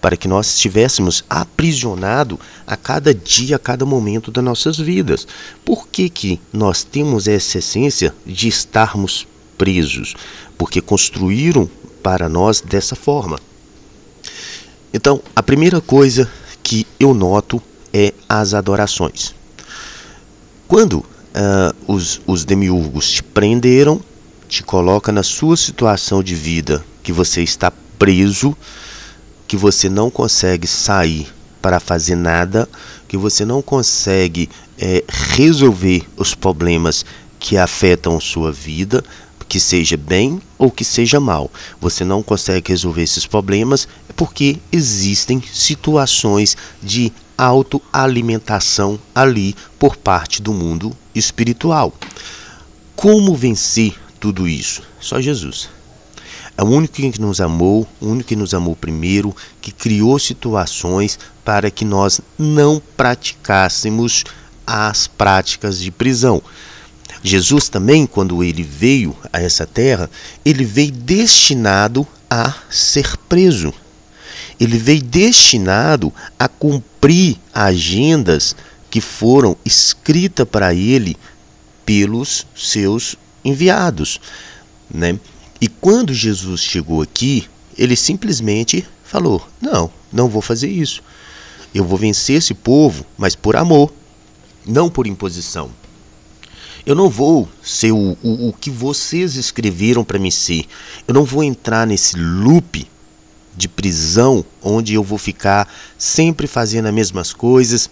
para 0.02 0.18
que 0.18 0.28
nós 0.28 0.48
estivéssemos 0.48 1.24
aprisionados 1.30 2.38
a 2.68 2.76
cada 2.78 3.14
dia, 3.14 3.56
a 3.56 3.60
cada 3.60 3.86
momento 3.86 4.32
das 4.32 4.44
nossas 4.44 4.78
vidas. 4.78 5.28
Por 5.64 5.88
que, 5.88 6.10
que 6.10 6.40
nós 6.54 6.84
temos 6.84 7.28
essa 7.28 7.58
essência 7.58 8.14
de 8.26 8.48
estarmos 8.48 9.28
presos? 9.58 10.16
Porque 10.58 10.82
construíram 10.82 11.70
para 12.04 12.30
nós 12.30 12.62
dessa 12.62 12.96
forma. 12.96 13.40
Então, 14.94 15.22
a 15.36 15.42
primeira 15.42 15.82
coisa 15.82 16.30
que 16.62 16.86
eu 17.00 17.14
noto 17.14 17.62
é 17.92 18.14
as 18.30 18.54
adorações. 18.54 19.34
Quando 20.68 21.00
uh, 21.00 21.06
os, 21.88 22.22
os 22.26 22.46
demiurgos 22.46 23.10
te 23.10 23.24
prenderam, 23.24 24.02
te 24.48 24.64
coloca 24.64 25.12
na 25.12 25.24
sua 25.24 25.58
situação 25.58 26.22
de 26.22 26.36
vida 26.36 26.84
que 27.06 27.14
você 27.14 27.44
está 27.44 27.72
preso, 28.00 28.58
que 29.48 29.56
você 29.56 29.88
não 29.88 30.10
consegue 30.10 30.66
sair 30.66 31.28
para 31.62 31.80
fazer 31.80 32.16
nada, 32.16 32.68
que 33.08 33.16
você 33.16 33.46
não 33.46 33.62
consegue 33.62 34.50
é, 34.76 35.04
resolver 35.08 36.04
os 36.18 36.34
problemas 36.34 37.06
que 37.40 37.58
afetam 37.58 38.20
sua 38.20 38.52
vida, 38.52 39.04
que 39.48 39.60
seja 39.60 39.96
bem 39.96 40.42
ou 40.58 40.72
que 40.72 40.84
seja 40.84 41.20
mal. 41.20 41.52
Você 41.80 42.04
não 42.04 42.24
consegue 42.24 42.72
resolver 42.72 43.04
esses 43.04 43.28
problemas 43.28 43.88
porque 44.16 44.58
existem 44.72 45.44
situações 45.54 46.58
de 46.82 47.14
autoalimentação 47.38 49.00
ali 49.14 49.56
por 49.78 49.96
parte 49.96 50.42
do 50.42 50.52
mundo 50.52 50.92
espiritual. 51.14 51.94
Como 52.96 53.36
vencer 53.36 53.94
tudo 54.20 54.48
isso? 54.48 54.82
Só 55.00 55.22
Jesus. 55.22 55.70
É 56.58 56.64
o 56.64 56.68
único 56.68 56.94
que 56.94 57.22
nos 57.22 57.42
amou, 57.42 57.88
o 58.00 58.08
único 58.08 58.30
que 58.30 58.36
nos 58.36 58.54
amou 58.54 58.76
primeiro, 58.76 59.36
que 59.62 59.72
criou 59.72 60.18
situações 60.18 61.20
para 61.44 61.70
que 61.70 61.84
nós 61.84 62.22
não 62.38 62.82
praticássemos 62.96 64.24
as 64.66 65.08
práticas 65.08 65.80
de 65.80 65.92
prisão. 65.92 66.42
Jesus 67.22 67.70
também, 67.70 68.06
quando 68.06 68.44
ele 68.44 68.64
veio 68.64 69.16
a 69.34 69.42
essa 69.42 69.66
terra, 69.66 70.10
ele 70.46 70.64
veio 70.64 70.92
destinado 70.92 72.08
a 72.30 72.54
ser 72.70 73.18
preso. 73.30 73.74
Ele 74.60 74.78
veio 74.78 75.02
destinado 75.02 76.14
a 76.40 76.48
cumprir 76.48 77.38
agendas 77.54 78.56
que 78.90 79.02
foram 79.02 79.58
escritas 79.66 80.48
para 80.48 80.74
ele 80.74 81.18
pelos 81.86 82.48
seus 82.56 83.16
enviados, 83.44 84.22
né? 84.90 85.20
E 85.66 85.68
quando 85.68 86.14
Jesus 86.14 86.62
chegou 86.62 87.02
aqui, 87.02 87.46
ele 87.76 87.96
simplesmente 87.96 88.88
falou: 89.04 89.44
Não, 89.60 89.90
não 90.14 90.30
vou 90.30 90.40
fazer 90.40 90.70
isso. 90.70 91.02
Eu 91.74 91.84
vou 91.84 91.98
vencer 91.98 92.38
esse 92.38 92.54
povo, 92.54 93.04
mas 93.18 93.36
por 93.36 93.56
amor, 93.56 93.92
não 94.64 94.92
por 94.92 95.08
imposição. 95.08 95.72
Eu 96.86 96.94
não 96.94 97.10
vou 97.10 97.50
ser 97.64 97.92
o, 97.92 98.16
o, 98.22 98.50
o 98.50 98.54
que 98.54 98.70
vocês 98.70 99.38
escreveram 99.38 100.04
para 100.04 100.20
mim 100.20 100.30
ser. 100.30 100.66
Eu 101.08 101.16
não 101.16 101.24
vou 101.26 101.44
entrar 101.44 101.88
nesse 101.88 102.16
loop 102.16 102.88
de 103.58 103.68
prisão 103.68 104.46
onde 104.62 104.94
eu 104.94 105.04
vou 105.04 105.18
ficar 105.18 105.68
sempre 105.98 106.46
fazendo 106.46 106.86
as 106.86 106.94
mesmas 106.94 107.34
coisas 107.34 107.90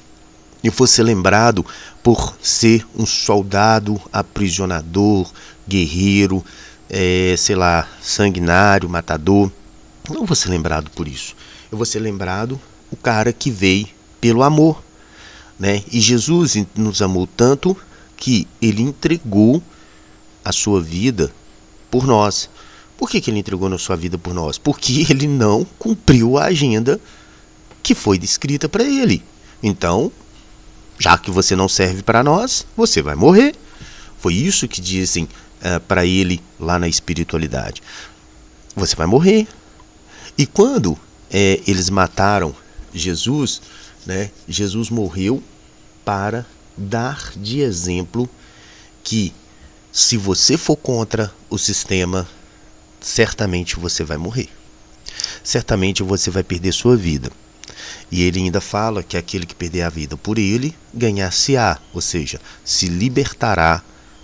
e 0.63 0.69
vou 0.69 0.85
ser 0.85 1.01
lembrado 1.01 1.65
por 2.03 2.37
ser 2.39 2.85
um 2.95 3.07
soldado 3.07 3.99
aprisionador, 4.11 5.27
guerreiro, 5.67 6.45
é, 6.95 7.33
sei 7.35 7.55
lá, 7.55 7.89
sanguinário, 7.99 8.87
matador. 8.87 9.51
Não 10.07 10.27
vou 10.27 10.35
ser 10.35 10.49
lembrado 10.49 10.91
por 10.91 11.07
isso. 11.07 11.35
Eu 11.71 11.77
vou 11.77 11.87
ser 11.87 11.99
lembrado 11.99 12.61
o 12.91 12.95
cara 12.95 13.33
que 13.33 13.49
veio 13.49 13.87
pelo 14.21 14.43
amor. 14.43 14.83
Né? 15.59 15.81
E 15.91 15.99
Jesus 15.99 16.55
nos 16.75 17.01
amou 17.01 17.25
tanto 17.25 17.75
que 18.15 18.47
ele 18.61 18.83
entregou 18.83 19.61
a 20.45 20.51
sua 20.51 20.79
vida 20.79 21.33
por 21.89 22.05
nós. 22.05 22.47
Por 22.95 23.09
que, 23.09 23.19
que 23.19 23.31
ele 23.31 23.39
entregou 23.39 23.73
a 23.73 23.77
sua 23.79 23.95
vida 23.95 24.19
por 24.19 24.35
nós? 24.35 24.59
Porque 24.59 25.07
ele 25.09 25.25
não 25.25 25.65
cumpriu 25.79 26.37
a 26.37 26.45
agenda 26.45 27.01
que 27.81 27.95
foi 27.95 28.19
descrita 28.19 28.69
para 28.69 28.83
ele. 28.83 29.23
Então, 29.63 30.11
já 30.99 31.17
que 31.17 31.31
você 31.31 31.55
não 31.55 31.67
serve 31.67 32.03
para 32.03 32.23
nós, 32.23 32.67
você 32.77 33.01
vai 33.01 33.15
morrer. 33.15 33.55
Foi 34.19 34.35
isso 34.35 34.67
que 34.67 34.79
dizem 34.79 35.27
uh, 35.63 35.79
para 35.81 36.05
ele 36.05 36.41
lá 36.59 36.77
na 36.77 36.87
espiritualidade. 36.87 37.81
Você 38.75 38.95
vai 38.95 39.07
morrer. 39.07 39.47
E 40.37 40.45
quando 40.45 40.97
é, 41.31 41.61
eles 41.65 41.89
mataram 41.89 42.55
Jesus, 42.93 43.61
né, 44.05 44.29
Jesus 44.47 44.89
morreu 44.89 45.41
para 46.03 46.45
dar 46.77 47.31
de 47.35 47.61
exemplo 47.61 48.29
que 49.03 49.33
se 49.91 50.17
você 50.17 50.57
for 50.57 50.75
contra 50.75 51.31
o 51.49 51.57
sistema, 51.57 52.27
certamente 52.99 53.75
você 53.75 54.03
vai 54.03 54.17
morrer. 54.17 54.49
Certamente 55.43 56.01
você 56.01 56.31
vai 56.31 56.43
perder 56.43 56.73
sua 56.73 56.97
vida. 56.97 57.31
E 58.11 58.23
ele 58.23 58.39
ainda 58.39 58.61
fala 58.61 59.03
que 59.03 59.17
aquele 59.17 59.45
que 59.45 59.55
perder 59.55 59.83
a 59.83 59.89
vida 59.89 60.17
por 60.17 60.39
ele, 60.39 60.75
ganhar-se-á, 60.93 61.79
ou 61.93 62.01
seja, 62.01 62.39
se 62.63 62.87
libertará 62.87 63.83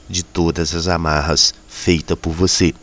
de 0.10 0.24
todas 0.24 0.74
as 0.74 0.88
amarras 0.88 1.54
feitas 1.68 2.18
por 2.18 2.34
você. 2.34 2.74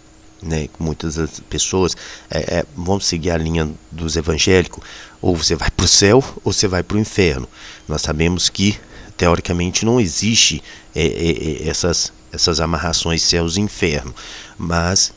Né? 0.42 0.68
Muitas 0.78 1.18
pessoas 1.50 1.96
é, 2.30 2.58
é, 2.58 2.66
vão 2.74 3.00
seguir 3.00 3.30
a 3.30 3.36
linha 3.38 3.68
dos 3.90 4.16
evangélicos, 4.16 4.82
ou 5.20 5.34
você 5.34 5.56
vai 5.56 5.70
para 5.70 5.84
o 5.84 5.88
céu 5.88 6.22
ou 6.44 6.52
você 6.52 6.68
vai 6.68 6.82
para 6.82 6.96
o 6.96 7.00
inferno. 7.00 7.48
Nós 7.88 8.02
sabemos 8.02 8.48
que, 8.48 8.78
teoricamente, 9.16 9.84
não 9.84 10.00
existe 10.00 10.62
é, 10.94 11.04
é, 11.04 11.64
é 11.64 11.68
essas, 11.68 12.12
essas 12.30 12.60
amarrações 12.60 13.22
céus 13.22 13.56
e 13.56 13.60
inferno, 13.60 14.14
mas 14.56 15.12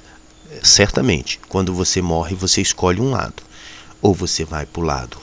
certamente, 0.64 1.40
quando 1.48 1.74
você 1.74 2.02
morre, 2.02 2.36
você 2.36 2.62
escolhe 2.62 3.00
um 3.00 3.12
lado. 3.12 3.44
Ou 4.02 4.14
você 4.14 4.46
vai 4.46 4.66
para 4.66 4.82
o 4.82 4.86
lado 4.86 5.18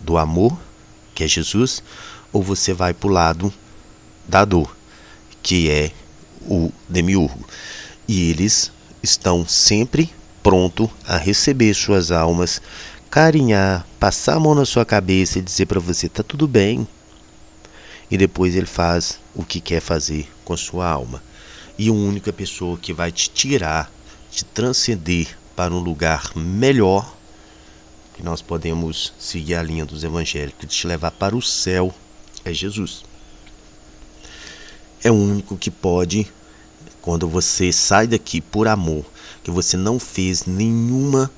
do 0.00 0.18
amor, 0.18 0.58
que 1.14 1.24
é 1.24 1.28
Jesus, 1.28 1.82
ou 2.32 2.42
você 2.42 2.72
vai 2.72 2.92
para 2.92 3.08
o 3.08 3.12
lado 3.12 3.52
da 4.26 4.44
dor, 4.44 4.76
que 5.42 5.70
é 5.70 5.92
o 6.50 6.72
demiurgo. 6.88 7.46
E 8.08 8.28
eles 8.28 8.72
estão 9.00 9.46
sempre 9.46 10.10
pronto 10.42 10.90
a 11.06 11.16
receber 11.16 11.72
suas 11.74 12.10
almas, 12.10 12.60
carinhar, 13.08 13.86
passar 14.00 14.34
a 14.34 14.40
mão 14.40 14.54
na 14.54 14.64
sua 14.64 14.84
cabeça 14.84 15.38
e 15.38 15.42
dizer 15.42 15.66
para 15.66 15.78
você 15.78 16.08
tá 16.08 16.22
tudo 16.22 16.48
bem. 16.48 16.86
E 18.10 18.18
depois 18.18 18.56
ele 18.56 18.66
faz 18.66 19.20
o 19.32 19.44
que 19.44 19.60
quer 19.60 19.80
fazer 19.80 20.28
com 20.44 20.56
sua 20.56 20.88
alma. 20.88 21.22
E 21.78 21.88
a 21.88 21.92
única 21.92 22.32
pessoa 22.32 22.76
que 22.76 22.92
vai 22.92 23.12
te 23.12 23.30
tirar, 23.30 23.90
te 24.30 24.44
transcender 24.44 25.38
para 25.54 25.72
um 25.72 25.78
lugar 25.78 26.32
melhor, 26.34 27.16
que 28.16 28.22
nós 28.22 28.42
podemos 28.42 29.14
seguir 29.18 29.54
a 29.54 29.62
linha 29.62 29.84
dos 29.84 30.02
evangélicos, 30.02 30.74
te 30.74 30.86
levar 30.86 31.12
para 31.12 31.36
o 31.36 31.40
céu, 31.40 31.94
é 32.44 32.52
Jesus 32.52 33.04
é 35.02 35.10
o 35.10 35.14
único 35.14 35.56
que 35.56 35.70
pode, 35.70 36.30
quando 37.02 37.28
você 37.28 37.72
sai 37.72 38.06
daqui 38.06 38.40
por 38.40 38.68
amor, 38.68 39.04
que 39.42 39.50
você 39.50 39.76
não 39.76 39.98
fez 39.98 40.44
nenhuma 40.44 41.30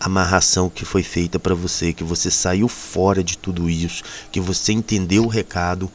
amarração 0.00 0.68
que 0.68 0.84
foi 0.84 1.02
feita 1.02 1.38
para 1.38 1.54
você, 1.54 1.92
que 1.92 2.04
você 2.04 2.30
saiu 2.30 2.68
fora 2.68 3.22
de 3.22 3.38
tudo 3.38 3.70
isso, 3.70 4.02
que 4.30 4.40
você 4.40 4.72
entendeu 4.72 5.24
o 5.24 5.28
recado, 5.28 5.90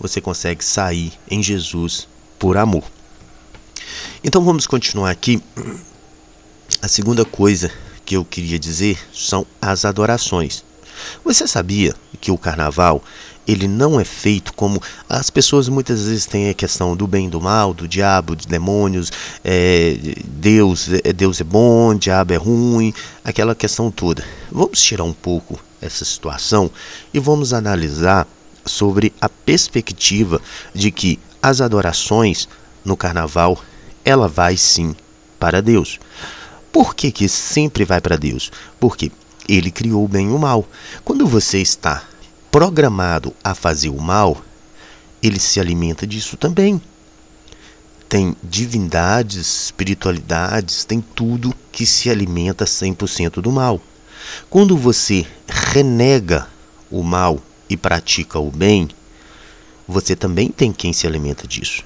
você 0.00 0.20
consegue 0.20 0.64
sair 0.64 1.12
em 1.30 1.42
Jesus 1.42 2.08
por 2.38 2.56
amor. 2.56 2.84
Então 4.24 4.42
vamos 4.44 4.66
continuar 4.66 5.10
aqui. 5.10 5.42
A 6.82 6.88
segunda 6.88 7.24
coisa 7.24 7.70
que 8.04 8.16
eu 8.16 8.24
queria 8.24 8.58
dizer 8.58 8.98
são 9.12 9.46
as 9.60 9.84
adorações. 9.84 10.64
Você 11.24 11.46
sabia 11.46 11.94
que 12.20 12.30
o 12.30 12.38
carnaval 12.38 13.02
ele 13.46 13.68
não 13.68 14.00
é 14.00 14.04
feito 14.04 14.52
como 14.52 14.82
as 15.08 15.30
pessoas 15.30 15.68
muitas 15.68 16.04
vezes 16.06 16.26
têm 16.26 16.50
a 16.50 16.54
questão 16.54 16.96
do 16.96 17.06
bem 17.06 17.26
e 17.26 17.30
do 17.30 17.40
mal, 17.40 17.72
do 17.72 17.86
diabo, 17.86 18.34
dos 18.34 18.46
demônios, 18.46 19.12
é, 19.44 19.96
Deus, 20.24 20.88
é, 21.04 21.12
Deus 21.12 21.40
é 21.40 21.44
bom, 21.44 21.94
diabo 21.94 22.32
é 22.32 22.36
ruim, 22.36 22.92
aquela 23.24 23.54
questão 23.54 23.90
toda. 23.90 24.24
Vamos 24.50 24.80
tirar 24.82 25.04
um 25.04 25.12
pouco 25.12 25.60
essa 25.80 26.04
situação 26.04 26.70
e 27.14 27.20
vamos 27.20 27.52
analisar 27.52 28.26
sobre 28.64 29.12
a 29.20 29.28
perspectiva 29.28 30.40
de 30.74 30.90
que 30.90 31.18
as 31.40 31.60
adorações 31.60 32.48
no 32.84 32.96
carnaval 32.96 33.56
ela 34.04 34.26
vai 34.26 34.56
sim 34.56 34.94
para 35.38 35.62
Deus. 35.62 36.00
Por 36.72 36.94
que, 36.94 37.10
que 37.10 37.28
sempre 37.28 37.84
vai 37.84 38.00
para 38.00 38.16
Deus? 38.16 38.50
Porque 38.78 39.10
ele 39.48 39.70
criou 39.70 40.04
o 40.04 40.08
bem 40.08 40.28
e 40.28 40.32
o 40.32 40.38
mal. 40.38 40.66
Quando 41.04 41.26
você 41.26 41.58
está 41.58 42.04
programado 42.50 43.34
a 43.42 43.54
fazer 43.54 43.90
o 43.90 44.00
mal, 44.00 44.42
ele 45.22 45.38
se 45.38 45.60
alimenta 45.60 46.06
disso 46.06 46.36
também. 46.36 46.80
Tem 48.08 48.36
divindades, 48.42 49.64
espiritualidades, 49.64 50.84
tem 50.84 51.00
tudo 51.00 51.54
que 51.72 51.84
se 51.84 52.08
alimenta 52.08 52.64
100% 52.64 53.40
do 53.40 53.50
mal. 53.50 53.80
Quando 54.48 54.76
você 54.76 55.26
renega 55.46 56.48
o 56.90 57.02
mal 57.02 57.40
e 57.68 57.76
pratica 57.76 58.38
o 58.38 58.50
bem, 58.50 58.88
você 59.86 60.16
também 60.16 60.48
tem 60.48 60.72
quem 60.72 60.92
se 60.92 61.06
alimenta 61.06 61.46
disso. 61.46 61.84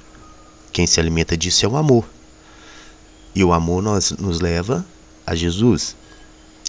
Quem 0.72 0.86
se 0.86 1.00
alimenta 1.00 1.36
disso 1.36 1.64
é 1.64 1.68
o 1.68 1.76
amor. 1.76 2.08
E 3.34 3.42
o 3.42 3.52
amor 3.52 3.82
nos 3.82 4.40
leva 4.40 4.84
a 5.26 5.34
Jesus. 5.34 5.96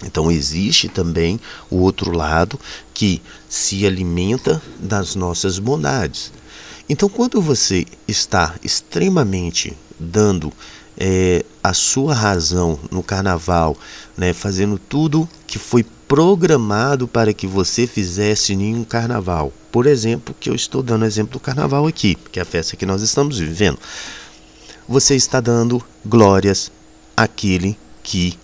Então 0.04 0.30
existe 0.30 0.88
também 0.88 1.40
o 1.70 1.76
outro 1.76 2.10
lado 2.10 2.58
que 2.92 3.22
se 3.48 3.86
alimenta 3.86 4.62
das 4.78 5.14
nossas 5.14 5.58
bondades. 5.58 6.32
Então, 6.88 7.08
quando 7.08 7.40
você 7.40 7.86
está 8.06 8.54
extremamente 8.62 9.76
dando 9.98 10.52
é, 10.96 11.44
a 11.62 11.72
sua 11.72 12.14
razão 12.14 12.78
no 12.90 13.02
carnaval, 13.02 13.76
né, 14.16 14.32
fazendo 14.32 14.78
tudo 14.78 15.28
que 15.46 15.58
foi 15.58 15.84
programado 16.12 17.08
para 17.08 17.32
que 17.32 17.46
você 17.46 17.86
fizesse 17.86 18.52
em 18.52 18.74
um 18.76 18.84
carnaval. 18.84 19.52
Por 19.70 19.86
exemplo, 19.86 20.34
que 20.38 20.50
eu 20.50 20.54
estou 20.54 20.82
dando 20.82 21.06
exemplo 21.06 21.32
do 21.32 21.40
carnaval 21.40 21.86
aqui, 21.86 22.14
que 22.30 22.38
é 22.38 22.42
a 22.42 22.44
festa 22.44 22.76
que 22.76 22.84
nós 22.84 23.00
estamos 23.00 23.38
vivendo. 23.38 23.78
Você 24.86 25.16
está 25.16 25.40
dando 25.40 25.82
glórias 26.04 26.70
àquele 27.16 27.78
que 28.02 28.38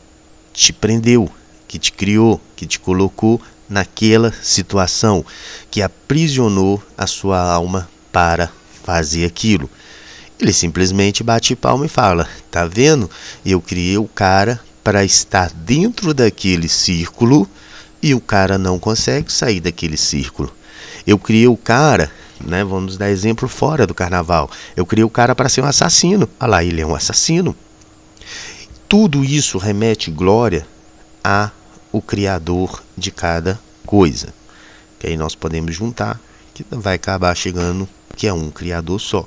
te 0.54 0.72
prendeu, 0.72 1.30
que 1.68 1.78
te 1.78 1.92
criou, 1.92 2.40
que 2.56 2.66
te 2.66 2.80
colocou 2.80 3.40
naquela 3.68 4.32
situação, 4.42 5.24
que 5.70 5.82
aprisionou 5.82 6.82
a 6.96 7.06
sua 7.06 7.38
alma 7.38 7.88
para 8.10 8.50
fazer 8.82 9.26
aquilo. 9.26 9.70
Ele 10.40 10.52
simplesmente 10.52 11.22
bate 11.22 11.54
palma 11.54 11.84
e 11.84 11.88
fala: 11.88 12.26
Tá 12.50 12.64
vendo? 12.64 13.10
Eu 13.44 13.60
criei 13.60 13.98
o 13.98 14.06
cara 14.06 14.58
para 14.82 15.04
estar 15.04 15.50
dentro 15.50 16.14
daquele 16.14 16.68
círculo 16.68 17.48
e 18.02 18.14
o 18.14 18.20
cara 18.20 18.56
não 18.56 18.78
consegue 18.78 19.30
sair 19.30 19.60
daquele 19.60 19.96
círculo. 19.96 20.50
Eu 21.06 21.18
criei 21.18 21.48
o 21.48 21.56
cara, 21.56 22.10
né, 22.40 22.64
vamos 22.64 22.96
dar 22.96 23.10
exemplo 23.10 23.48
fora 23.48 23.86
do 23.86 23.94
carnaval. 23.94 24.50
Eu 24.76 24.86
criei 24.86 25.04
o 25.04 25.10
cara 25.10 25.34
para 25.34 25.48
ser 25.48 25.62
um 25.62 25.66
assassino. 25.66 26.28
Olha 26.38 26.50
lá, 26.50 26.64
ele 26.64 26.80
é 26.80 26.86
um 26.86 26.94
assassino. 26.94 27.54
Tudo 28.88 29.24
isso 29.24 29.58
remete 29.58 30.10
glória 30.10 30.66
a 31.22 31.50
o 31.92 32.00
criador 32.02 32.82
de 32.96 33.10
cada 33.10 33.58
coisa. 33.86 34.32
Que 34.98 35.06
aí 35.06 35.16
nós 35.16 35.34
podemos 35.34 35.74
juntar, 35.74 36.20
que 36.54 36.64
vai 36.70 36.96
acabar 36.96 37.34
chegando 37.34 37.88
que 38.16 38.26
é 38.26 38.32
um 38.32 38.50
criador 38.50 39.00
só. 39.00 39.26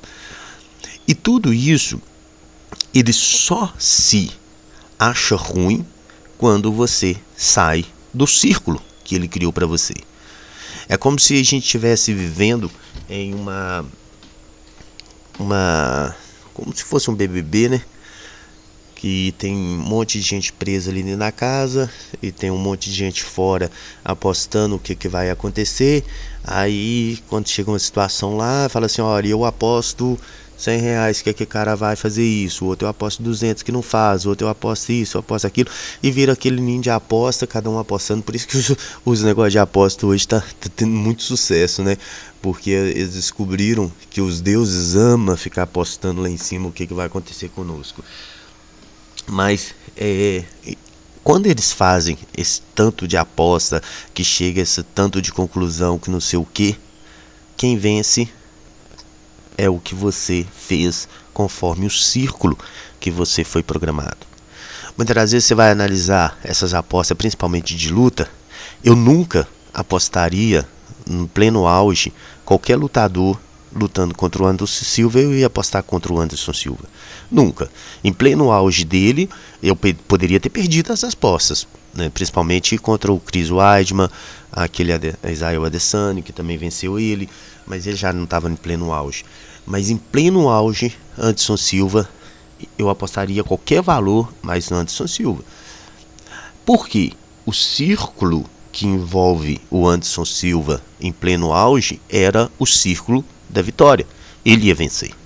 E 1.07 1.15
tudo 1.15 1.53
isso 1.53 2.01
ele 2.93 3.13
só 3.13 3.73
se 3.79 4.31
acha 4.99 5.35
ruim 5.35 5.85
quando 6.37 6.71
você 6.71 7.15
sai 7.35 7.85
do 8.13 8.27
círculo 8.27 8.81
que 9.03 9.15
ele 9.15 9.27
criou 9.27 9.53
para 9.53 9.65
você. 9.65 9.93
É 10.89 10.97
como 10.97 11.19
se 11.19 11.33
a 11.33 11.37
gente 11.37 11.59
estivesse 11.59 12.13
vivendo 12.13 12.69
em 13.09 13.33
uma 13.33 13.85
uma 15.39 16.15
como 16.53 16.75
se 16.75 16.83
fosse 16.83 17.09
um 17.09 17.15
BBB, 17.15 17.69
né? 17.69 17.81
Que 19.01 19.33
tem 19.35 19.55
um 19.55 19.77
monte 19.79 20.19
de 20.19 20.23
gente 20.23 20.53
presa 20.53 20.91
ali 20.91 21.01
na 21.15 21.31
casa 21.31 21.89
e 22.21 22.31
tem 22.31 22.51
um 22.51 22.57
monte 22.59 22.87
de 22.91 22.95
gente 22.95 23.23
fora 23.23 23.71
apostando 24.05 24.75
o 24.75 24.79
que, 24.79 24.93
que 24.93 25.09
vai 25.09 25.31
acontecer. 25.31 26.03
Aí, 26.43 27.17
quando 27.27 27.47
chega 27.47 27.71
uma 27.71 27.79
situação 27.79 28.37
lá, 28.37 28.69
fala 28.69 28.85
assim: 28.85 29.01
olha, 29.01 29.27
eu 29.29 29.43
aposto 29.43 30.19
100 30.55 30.79
reais 30.79 31.19
que 31.19 31.31
aquele 31.31 31.49
cara 31.49 31.75
vai 31.75 31.95
fazer 31.95 32.23
isso, 32.23 32.63
o 32.63 32.67
outro 32.67 32.85
eu 32.85 32.89
aposto 32.91 33.23
200 33.23 33.63
que 33.63 33.71
não 33.71 33.81
faz, 33.81 34.23
o 34.23 34.29
outro 34.29 34.45
eu 34.45 34.51
aposto 34.51 34.91
isso, 34.91 35.17
eu 35.17 35.21
aposto 35.21 35.47
aquilo, 35.47 35.71
e 36.03 36.11
vira 36.11 36.33
aquele 36.33 36.61
ninho 36.61 36.83
de 36.83 36.91
aposta, 36.91 37.47
cada 37.47 37.71
um 37.71 37.79
apostando. 37.79 38.21
Por 38.21 38.35
isso 38.35 38.47
que 38.47 38.53
os, 38.55 38.75
os 39.03 39.23
negócios 39.23 39.53
de 39.53 39.57
aposta 39.57 40.05
hoje 40.05 40.27
tá, 40.27 40.41
tá 40.41 40.69
tendo 40.75 40.91
muito 40.91 41.23
sucesso, 41.23 41.81
né? 41.81 41.97
Porque 42.39 42.69
eles 42.69 43.13
descobriram 43.15 43.91
que 44.11 44.21
os 44.21 44.41
deuses 44.41 44.95
amam 44.95 45.35
ficar 45.35 45.63
apostando 45.63 46.21
lá 46.21 46.29
em 46.29 46.37
cima 46.37 46.67
o 46.67 46.71
que, 46.71 46.85
que 46.85 46.93
vai 46.93 47.07
acontecer 47.07 47.49
conosco. 47.49 48.03
Mas 49.27 49.73
é, 49.95 50.43
quando 51.23 51.45
eles 51.47 51.71
fazem 51.71 52.17
esse 52.35 52.61
tanto 52.73 53.07
de 53.07 53.17
aposta, 53.17 53.81
que 54.13 54.23
chega 54.23 54.61
esse 54.61 54.83
tanto 54.83 55.21
de 55.21 55.31
conclusão, 55.31 55.99
que 55.99 56.09
não 56.09 56.19
sei 56.19 56.39
o 56.39 56.45
que, 56.45 56.77
quem 57.55 57.77
vence 57.77 58.27
é 59.57 59.69
o 59.69 59.79
que 59.79 59.93
você 59.93 60.45
fez 60.51 61.07
conforme 61.33 61.85
o 61.85 61.91
círculo 61.91 62.57
que 62.99 63.11
você 63.11 63.43
foi 63.43 63.61
programado. 63.61 64.25
Muitas 64.97 65.31
vezes 65.31 65.45
você 65.45 65.55
vai 65.55 65.71
analisar 65.71 66.37
essas 66.43 66.73
apostas, 66.73 67.17
principalmente 67.17 67.75
de 67.75 67.89
luta. 67.89 68.29
Eu 68.83 68.95
nunca 68.95 69.47
apostaria, 69.73 70.67
no 71.05 71.27
pleno 71.27 71.67
auge, 71.67 72.11
qualquer 72.43 72.75
lutador 72.75 73.39
lutando 73.73 74.13
contra 74.13 74.43
o 74.43 74.45
Anderson 74.45 74.83
Silva, 74.83 75.19
eu 75.19 75.33
ia 75.33 75.47
apostar 75.47 75.81
contra 75.83 76.11
o 76.11 76.19
Anderson 76.19 76.53
Silva. 76.53 76.85
Nunca. 77.31 77.71
Em 78.03 78.11
pleno 78.11 78.51
auge 78.51 78.83
dele, 78.83 79.29
eu 79.63 79.75
poderia 79.75 80.39
ter 80.39 80.49
perdido 80.49 80.91
as 80.91 81.03
apostas, 81.03 81.65
né? 81.93 82.09
principalmente 82.09 82.77
contra 82.77 83.11
o 83.11 83.19
Chris 83.19 83.49
Weidman, 83.49 84.09
aquele 84.51 84.91
Israel 85.31 85.65
Adesanya, 85.65 86.21
que 86.21 86.33
também 86.33 86.57
venceu 86.57 86.99
ele, 86.99 87.29
mas 87.65 87.87
ele 87.87 87.95
já 87.95 88.11
não 88.11 88.25
estava 88.25 88.49
em 88.49 88.55
pleno 88.55 88.91
auge. 88.91 89.23
Mas 89.65 89.89
em 89.89 89.95
pleno 89.95 90.49
auge, 90.49 90.93
Anderson 91.17 91.55
Silva, 91.55 92.09
eu 92.77 92.89
apostaria 92.89 93.43
qualquer 93.43 93.81
valor, 93.81 94.33
mas 94.41 94.71
Anderson 94.71 95.07
Silva. 95.07 95.43
Por 96.65 96.87
quê? 96.87 97.13
O 97.45 97.53
círculo 97.53 98.45
que 98.71 98.85
envolve 98.85 99.59
o 99.69 99.87
Anderson 99.87 100.25
Silva 100.25 100.81
em 100.99 101.11
pleno 101.11 101.53
auge 101.53 102.01
era 102.09 102.51
o 102.59 102.65
círculo 102.65 103.23
da 103.49 103.61
vitória. 103.61 104.05
Ele 104.43 104.67
ia 104.67 104.75
vencer. 104.75 105.20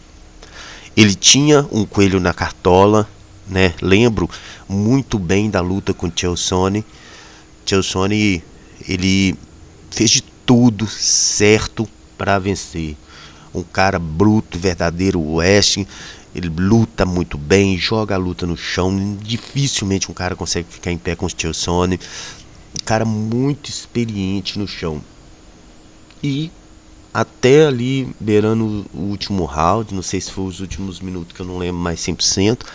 Ele 0.95 1.13
tinha 1.13 1.67
um 1.71 1.85
coelho 1.85 2.19
na 2.19 2.33
cartola, 2.33 3.07
né? 3.47 3.73
Lembro 3.81 4.29
muito 4.67 5.19
bem 5.19 5.49
da 5.49 5.61
luta 5.61 5.93
com 5.93 6.11
Chelsone. 6.13 6.85
Chelsone, 7.65 8.43
ele 8.87 9.35
fez 9.91 10.09
de 10.09 10.21
tudo 10.45 10.87
certo 10.87 11.87
para 12.17 12.39
vencer. 12.39 12.95
Um 13.53 13.63
cara 13.63 13.99
bruto, 13.99 14.57
verdadeiro 14.57 15.21
West. 15.21 15.85
Ele 16.33 16.49
luta 16.49 17.05
muito 17.05 17.37
bem, 17.37 17.77
joga 17.77 18.15
a 18.15 18.17
luta 18.17 18.45
no 18.45 18.57
chão. 18.57 19.17
Dificilmente 19.21 20.11
um 20.11 20.13
cara 20.13 20.35
consegue 20.35 20.67
ficar 20.69 20.91
em 20.91 20.97
pé 20.97 21.15
com 21.15 21.25
o 21.25 21.29
Chelsone. 21.29 21.99
Um 22.73 22.85
cara 22.85 23.05
muito 23.05 23.69
experiente 23.69 24.59
no 24.59 24.67
chão. 24.67 25.01
E 26.23 26.51
até 27.15 27.65
ali 27.65 28.13
beirando 28.19 28.85
o 28.93 28.99
último 28.99 29.45
round, 29.45 29.95
não 29.95 30.01
sei 30.01 30.19
se 30.19 30.29
foi 30.29 30.43
os 30.43 30.59
últimos 30.59 30.99
minutos 30.99 31.33
que 31.33 31.41
eu 31.41 31.45
não 31.45 31.57
lembro 31.57 31.79
mais 31.81 32.01
100%. 32.01 32.65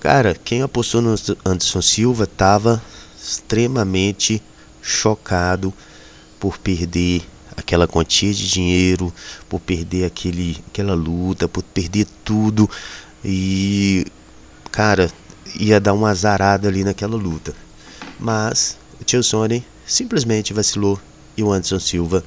Cara, 0.00 0.34
quem 0.34 0.62
apostou 0.62 1.02
no 1.02 1.14
Anderson 1.44 1.82
Silva 1.82 2.24
estava 2.24 2.82
extremamente 3.14 4.42
chocado 4.80 5.70
por 6.40 6.56
perder 6.56 7.28
aquela 7.54 7.86
quantia 7.86 8.32
de 8.32 8.48
dinheiro, 8.48 9.12
por 9.50 9.60
perder 9.60 10.06
aquele, 10.06 10.56
aquela 10.68 10.94
luta, 10.94 11.46
por 11.46 11.62
perder 11.62 12.06
tudo 12.24 12.70
e 13.22 14.06
cara, 14.72 15.10
ia 15.60 15.78
dar 15.78 15.92
uma 15.92 16.08
azarada 16.08 16.68
ali 16.68 16.84
naquela 16.84 17.16
luta. 17.18 17.54
Mas 18.18 18.78
o 18.98 19.04
Tio 19.04 19.22
Sony 19.22 19.62
simplesmente 19.84 20.54
vacilou 20.54 20.98
e 21.36 21.42
o 21.42 21.52
Anderson 21.52 21.78
Silva 21.78 22.24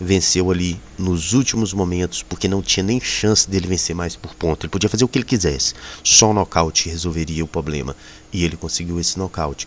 venceu 0.00 0.50
ali 0.50 0.80
nos 0.98 1.34
últimos 1.34 1.74
momentos, 1.74 2.22
porque 2.22 2.48
não 2.48 2.62
tinha 2.62 2.82
nem 2.82 3.00
chance 3.00 3.48
dele 3.48 3.66
vencer 3.66 3.94
mais 3.94 4.16
por 4.16 4.34
ponto. 4.34 4.64
Ele 4.64 4.70
podia 4.70 4.88
fazer 4.88 5.04
o 5.04 5.08
que 5.08 5.18
ele 5.18 5.26
quisesse, 5.26 5.74
só 6.02 6.30
o 6.30 6.34
nocaute 6.34 6.88
resolveria 6.88 7.44
o 7.44 7.48
problema. 7.48 7.94
E 8.32 8.44
ele 8.44 8.56
conseguiu 8.56 8.98
esse 8.98 9.18
nocaute. 9.18 9.66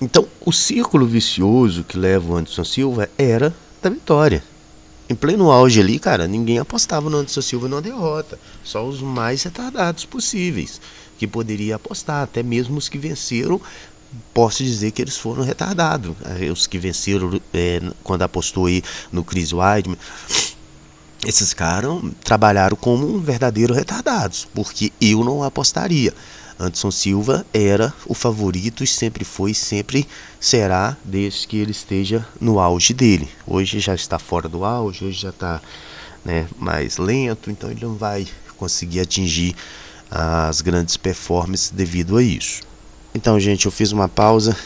Então, 0.00 0.26
o 0.40 0.52
círculo 0.52 1.06
vicioso 1.06 1.84
que 1.84 1.96
leva 1.96 2.32
o 2.32 2.36
Anderson 2.36 2.64
Silva 2.64 3.08
era 3.16 3.54
da 3.80 3.88
vitória. 3.88 4.42
Em 5.08 5.14
pleno 5.14 5.50
auge 5.50 5.80
ali, 5.80 5.98
cara, 5.98 6.26
ninguém 6.26 6.58
apostava 6.58 7.08
no 7.08 7.18
Anderson 7.18 7.40
Silva 7.40 7.68
numa 7.68 7.82
derrota. 7.82 8.38
Só 8.64 8.86
os 8.86 9.00
mais 9.00 9.42
retardados 9.42 10.04
possíveis 10.04 10.80
que 11.18 11.26
poderia 11.26 11.76
apostar, 11.76 12.24
até 12.24 12.42
mesmo 12.42 12.78
os 12.78 12.88
que 12.88 12.98
venceram 12.98 13.60
posso 14.32 14.62
dizer 14.62 14.90
que 14.90 15.02
eles 15.02 15.16
foram 15.16 15.42
retardados. 15.42 16.14
Os 16.50 16.66
que 16.66 16.78
venceram 16.78 17.40
é, 17.52 17.80
quando 18.02 18.22
apostou 18.22 18.66
aí 18.66 18.82
no 19.10 19.24
Chris 19.24 19.52
Weidman, 19.52 19.98
esses 21.26 21.54
caras 21.54 22.00
trabalharam 22.24 22.76
como 22.76 23.06
um 23.06 23.20
verdadeiro 23.20 23.72
retardados, 23.72 24.48
porque 24.54 24.92
eu 25.00 25.22
não 25.24 25.42
apostaria. 25.42 26.12
Anderson 26.58 26.90
Silva 26.90 27.46
era 27.52 27.92
o 28.06 28.14
favorito 28.14 28.84
e 28.84 28.86
sempre 28.86 29.24
foi, 29.24 29.54
sempre 29.54 30.06
será, 30.38 30.96
desde 31.04 31.46
que 31.46 31.56
ele 31.56 31.72
esteja 31.72 32.26
no 32.40 32.60
auge 32.60 32.92
dele. 32.92 33.28
Hoje 33.46 33.80
já 33.80 33.94
está 33.94 34.18
fora 34.18 34.48
do 34.48 34.64
auge, 34.64 35.04
hoje 35.04 35.20
já 35.20 35.30
está 35.30 35.60
né, 36.24 36.46
mais 36.58 36.98
lento, 36.98 37.50
então 37.50 37.70
ele 37.70 37.84
não 37.84 37.94
vai 37.94 38.26
conseguir 38.56 39.00
atingir 39.00 39.56
as 40.10 40.60
grandes 40.60 40.96
performances 40.96 41.70
devido 41.70 42.16
a 42.16 42.22
isso. 42.22 42.60
Então, 43.14 43.38
gente, 43.38 43.66
eu 43.66 43.72
fiz 43.72 43.92
uma 43.92 44.08
pausa 44.08 44.56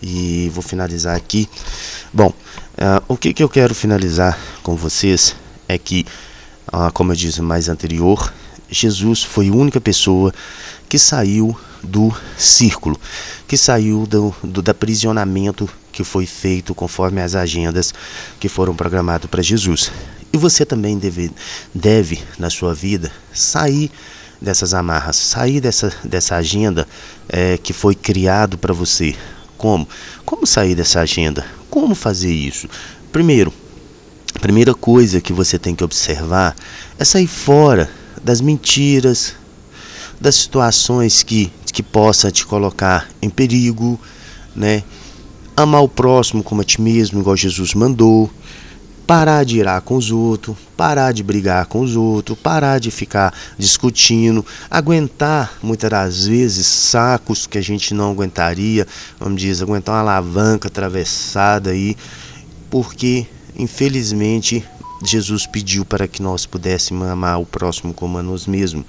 e 0.00 0.50
vou 0.54 0.62
finalizar 0.62 1.16
aqui. 1.16 1.48
Bom, 2.12 2.28
uh, 2.28 3.02
o 3.08 3.16
que, 3.16 3.34
que 3.34 3.42
eu 3.42 3.48
quero 3.48 3.74
finalizar 3.74 4.38
com 4.62 4.76
vocês 4.76 5.34
é 5.68 5.76
que, 5.76 6.06
uh, 6.72 6.92
como 6.92 7.12
eu 7.12 7.16
disse 7.16 7.42
mais 7.42 7.68
anterior, 7.68 8.32
Jesus 8.70 9.24
foi 9.24 9.48
a 9.48 9.52
única 9.52 9.80
pessoa 9.80 10.32
que 10.88 10.98
saiu 10.98 11.58
do 11.82 12.14
círculo, 12.36 12.98
que 13.46 13.56
saiu 13.56 14.06
do, 14.06 14.34
do, 14.42 14.62
do 14.62 14.70
aprisionamento 14.70 15.68
que 15.90 16.04
foi 16.04 16.26
feito 16.26 16.74
conforme 16.74 17.20
as 17.20 17.34
agendas 17.34 17.92
que 18.38 18.48
foram 18.48 18.76
programadas 18.76 19.28
para 19.28 19.42
Jesus. 19.42 19.90
E 20.32 20.36
você 20.36 20.64
também 20.64 20.98
deve, 20.98 21.32
deve, 21.74 22.22
na 22.38 22.50
sua 22.50 22.74
vida, 22.74 23.10
sair 23.32 23.90
dessas 24.40 24.74
amarras, 24.74 25.16
sair 25.16 25.60
dessa, 25.60 25.92
dessa 26.04 26.36
agenda 26.36 26.86
é, 27.28 27.58
que 27.58 27.72
foi 27.72 27.94
criado 27.94 28.56
para 28.56 28.72
você. 28.72 29.14
Como? 29.56 29.88
Como 30.24 30.46
sair 30.46 30.74
dessa 30.74 31.00
agenda? 31.00 31.44
Como 31.68 31.94
fazer 31.94 32.32
isso? 32.32 32.68
Primeiro, 33.10 33.52
a 34.34 34.38
primeira 34.38 34.74
coisa 34.74 35.20
que 35.20 35.32
você 35.32 35.58
tem 35.58 35.74
que 35.74 35.82
observar 35.82 36.54
é 36.98 37.04
sair 37.04 37.26
fora 37.26 37.90
das 38.22 38.40
mentiras, 38.40 39.34
das 40.20 40.36
situações 40.36 41.22
que, 41.22 41.52
que 41.72 41.82
possa 41.82 42.30
te 42.30 42.46
colocar 42.46 43.08
em 43.20 43.30
perigo, 43.30 43.98
né? 44.54 44.82
Amar 45.56 45.82
o 45.82 45.88
próximo 45.88 46.42
como 46.42 46.60
a 46.60 46.64
ti 46.64 46.80
mesmo, 46.80 47.20
igual 47.20 47.36
Jesus 47.36 47.74
mandou 47.74 48.30
parar 49.08 49.42
de 49.42 49.56
irar 49.56 49.80
com 49.80 49.96
os 49.96 50.10
outros, 50.10 50.54
parar 50.76 51.12
de 51.12 51.22
brigar 51.22 51.64
com 51.64 51.80
os 51.80 51.96
outros, 51.96 52.38
parar 52.38 52.78
de 52.78 52.90
ficar 52.90 53.32
discutindo, 53.56 54.44
aguentar 54.70 55.54
muitas 55.62 55.88
das 55.88 56.26
vezes 56.26 56.66
sacos 56.66 57.46
que 57.46 57.56
a 57.56 57.62
gente 57.62 57.94
não 57.94 58.10
aguentaria, 58.10 58.86
vamos 59.18 59.40
dizer, 59.40 59.64
aguentar 59.64 59.94
uma 59.94 60.02
alavanca 60.02 60.68
atravessada 60.68 61.70
aí, 61.70 61.96
porque 62.68 63.26
infelizmente 63.56 64.62
Jesus 65.02 65.46
pediu 65.46 65.86
para 65.86 66.06
que 66.06 66.20
nós 66.20 66.44
pudéssemos 66.44 67.08
amar 67.08 67.40
o 67.40 67.46
próximo 67.46 67.94
como 67.94 68.18
a 68.18 68.22
nós 68.22 68.46
mesmos. 68.46 68.84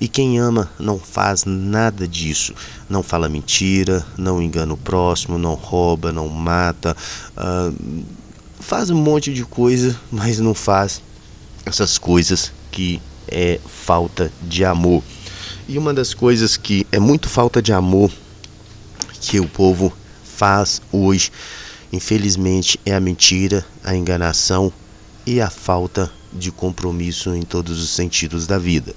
E 0.00 0.06
quem 0.06 0.38
ama 0.38 0.70
não 0.78 1.00
faz 1.00 1.44
nada 1.44 2.06
disso. 2.06 2.54
Não 2.88 3.02
fala 3.02 3.30
mentira, 3.30 4.06
não 4.16 4.42
engana 4.42 4.74
o 4.74 4.76
próximo, 4.76 5.38
não 5.38 5.54
rouba, 5.54 6.12
não 6.12 6.28
mata. 6.28 6.94
Uh, 7.36 8.04
faz 8.64 8.88
um 8.88 8.96
monte 8.96 9.32
de 9.32 9.44
coisa, 9.44 9.94
mas 10.10 10.38
não 10.38 10.54
faz 10.54 11.02
essas 11.66 11.98
coisas 11.98 12.50
que 12.72 13.00
é 13.28 13.60
falta 13.66 14.32
de 14.42 14.64
amor. 14.64 15.02
E 15.68 15.76
uma 15.76 15.92
das 15.92 16.14
coisas 16.14 16.56
que 16.56 16.86
é 16.90 16.98
muito 16.98 17.28
falta 17.28 17.60
de 17.60 17.74
amor 17.74 18.10
que 19.20 19.38
o 19.38 19.46
povo 19.46 19.92
faz 20.24 20.80
hoje, 20.90 21.30
infelizmente, 21.92 22.80
é 22.86 22.94
a 22.94 23.00
mentira, 23.00 23.64
a 23.84 23.94
enganação 23.94 24.72
e 25.26 25.42
a 25.42 25.50
falta 25.50 26.10
de 26.32 26.50
compromisso 26.50 27.34
em 27.34 27.42
todos 27.42 27.82
os 27.82 27.90
sentidos 27.90 28.46
da 28.46 28.58
vida. 28.58 28.94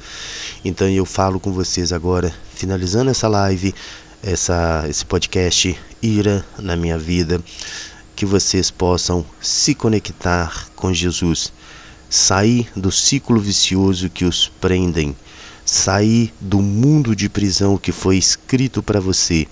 Então 0.64 0.88
eu 0.88 1.06
falo 1.06 1.42
com 1.42 1.52
vocês 1.52 1.92
agora, 1.92 2.34
finalizando 2.56 3.12
essa 3.12 3.28
live, 3.28 3.76
essa, 4.24 4.86
esse 4.90 5.06
podcast 5.06 5.78
Ira 6.02 6.46
na 6.58 6.78
minha 6.78 6.98
vida 6.98 7.44
que 8.18 8.26
vocês 8.26 8.72
possam 8.72 9.24
se 9.40 9.76
conectar 9.76 10.70
com 10.76 10.92
Jesus, 10.92 11.54
sair 12.10 12.68
do 12.76 12.92
ciclo 12.92 13.40
vicioso 13.40 14.10
que 14.10 14.26
os 14.26 14.48
prendem, 14.60 15.16
sair 15.64 16.34
do 16.42 16.60
mundo 16.60 17.16
de 17.16 17.30
prisão 17.30 17.78
que 17.78 17.92
foi 17.92 18.18
escrito 18.18 18.82
para 18.82 19.00
você 19.00 19.48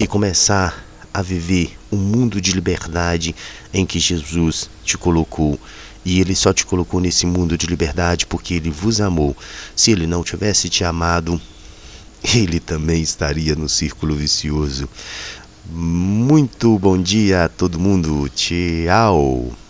e 0.00 0.06
começar 0.06 0.86
a 1.12 1.20
viver 1.20 1.76
um 1.92 1.98
mundo 1.98 2.40
de 2.40 2.52
liberdade 2.52 3.36
em 3.74 3.84
que 3.84 3.98
Jesus 3.98 4.70
te 4.82 4.96
colocou. 4.96 5.60
E 6.02 6.18
ele 6.18 6.34
só 6.34 6.54
te 6.54 6.64
colocou 6.64 7.00
nesse 7.00 7.26
mundo 7.26 7.58
de 7.58 7.66
liberdade 7.66 8.24
porque 8.24 8.54
ele 8.54 8.70
vos 8.70 9.02
amou. 9.02 9.36
Se 9.76 9.90
ele 9.90 10.06
não 10.06 10.24
tivesse 10.24 10.70
te 10.70 10.82
amado, 10.82 11.38
ele 12.34 12.58
também 12.58 13.02
estaria 13.02 13.54
no 13.54 13.68
círculo 13.68 14.14
vicioso. 14.14 14.88
Muito 15.70 16.78
bom 16.78 16.96
dia 16.96 17.44
a 17.44 17.48
todo 17.48 17.78
mundo. 17.78 18.26
Tchau. 18.30 19.67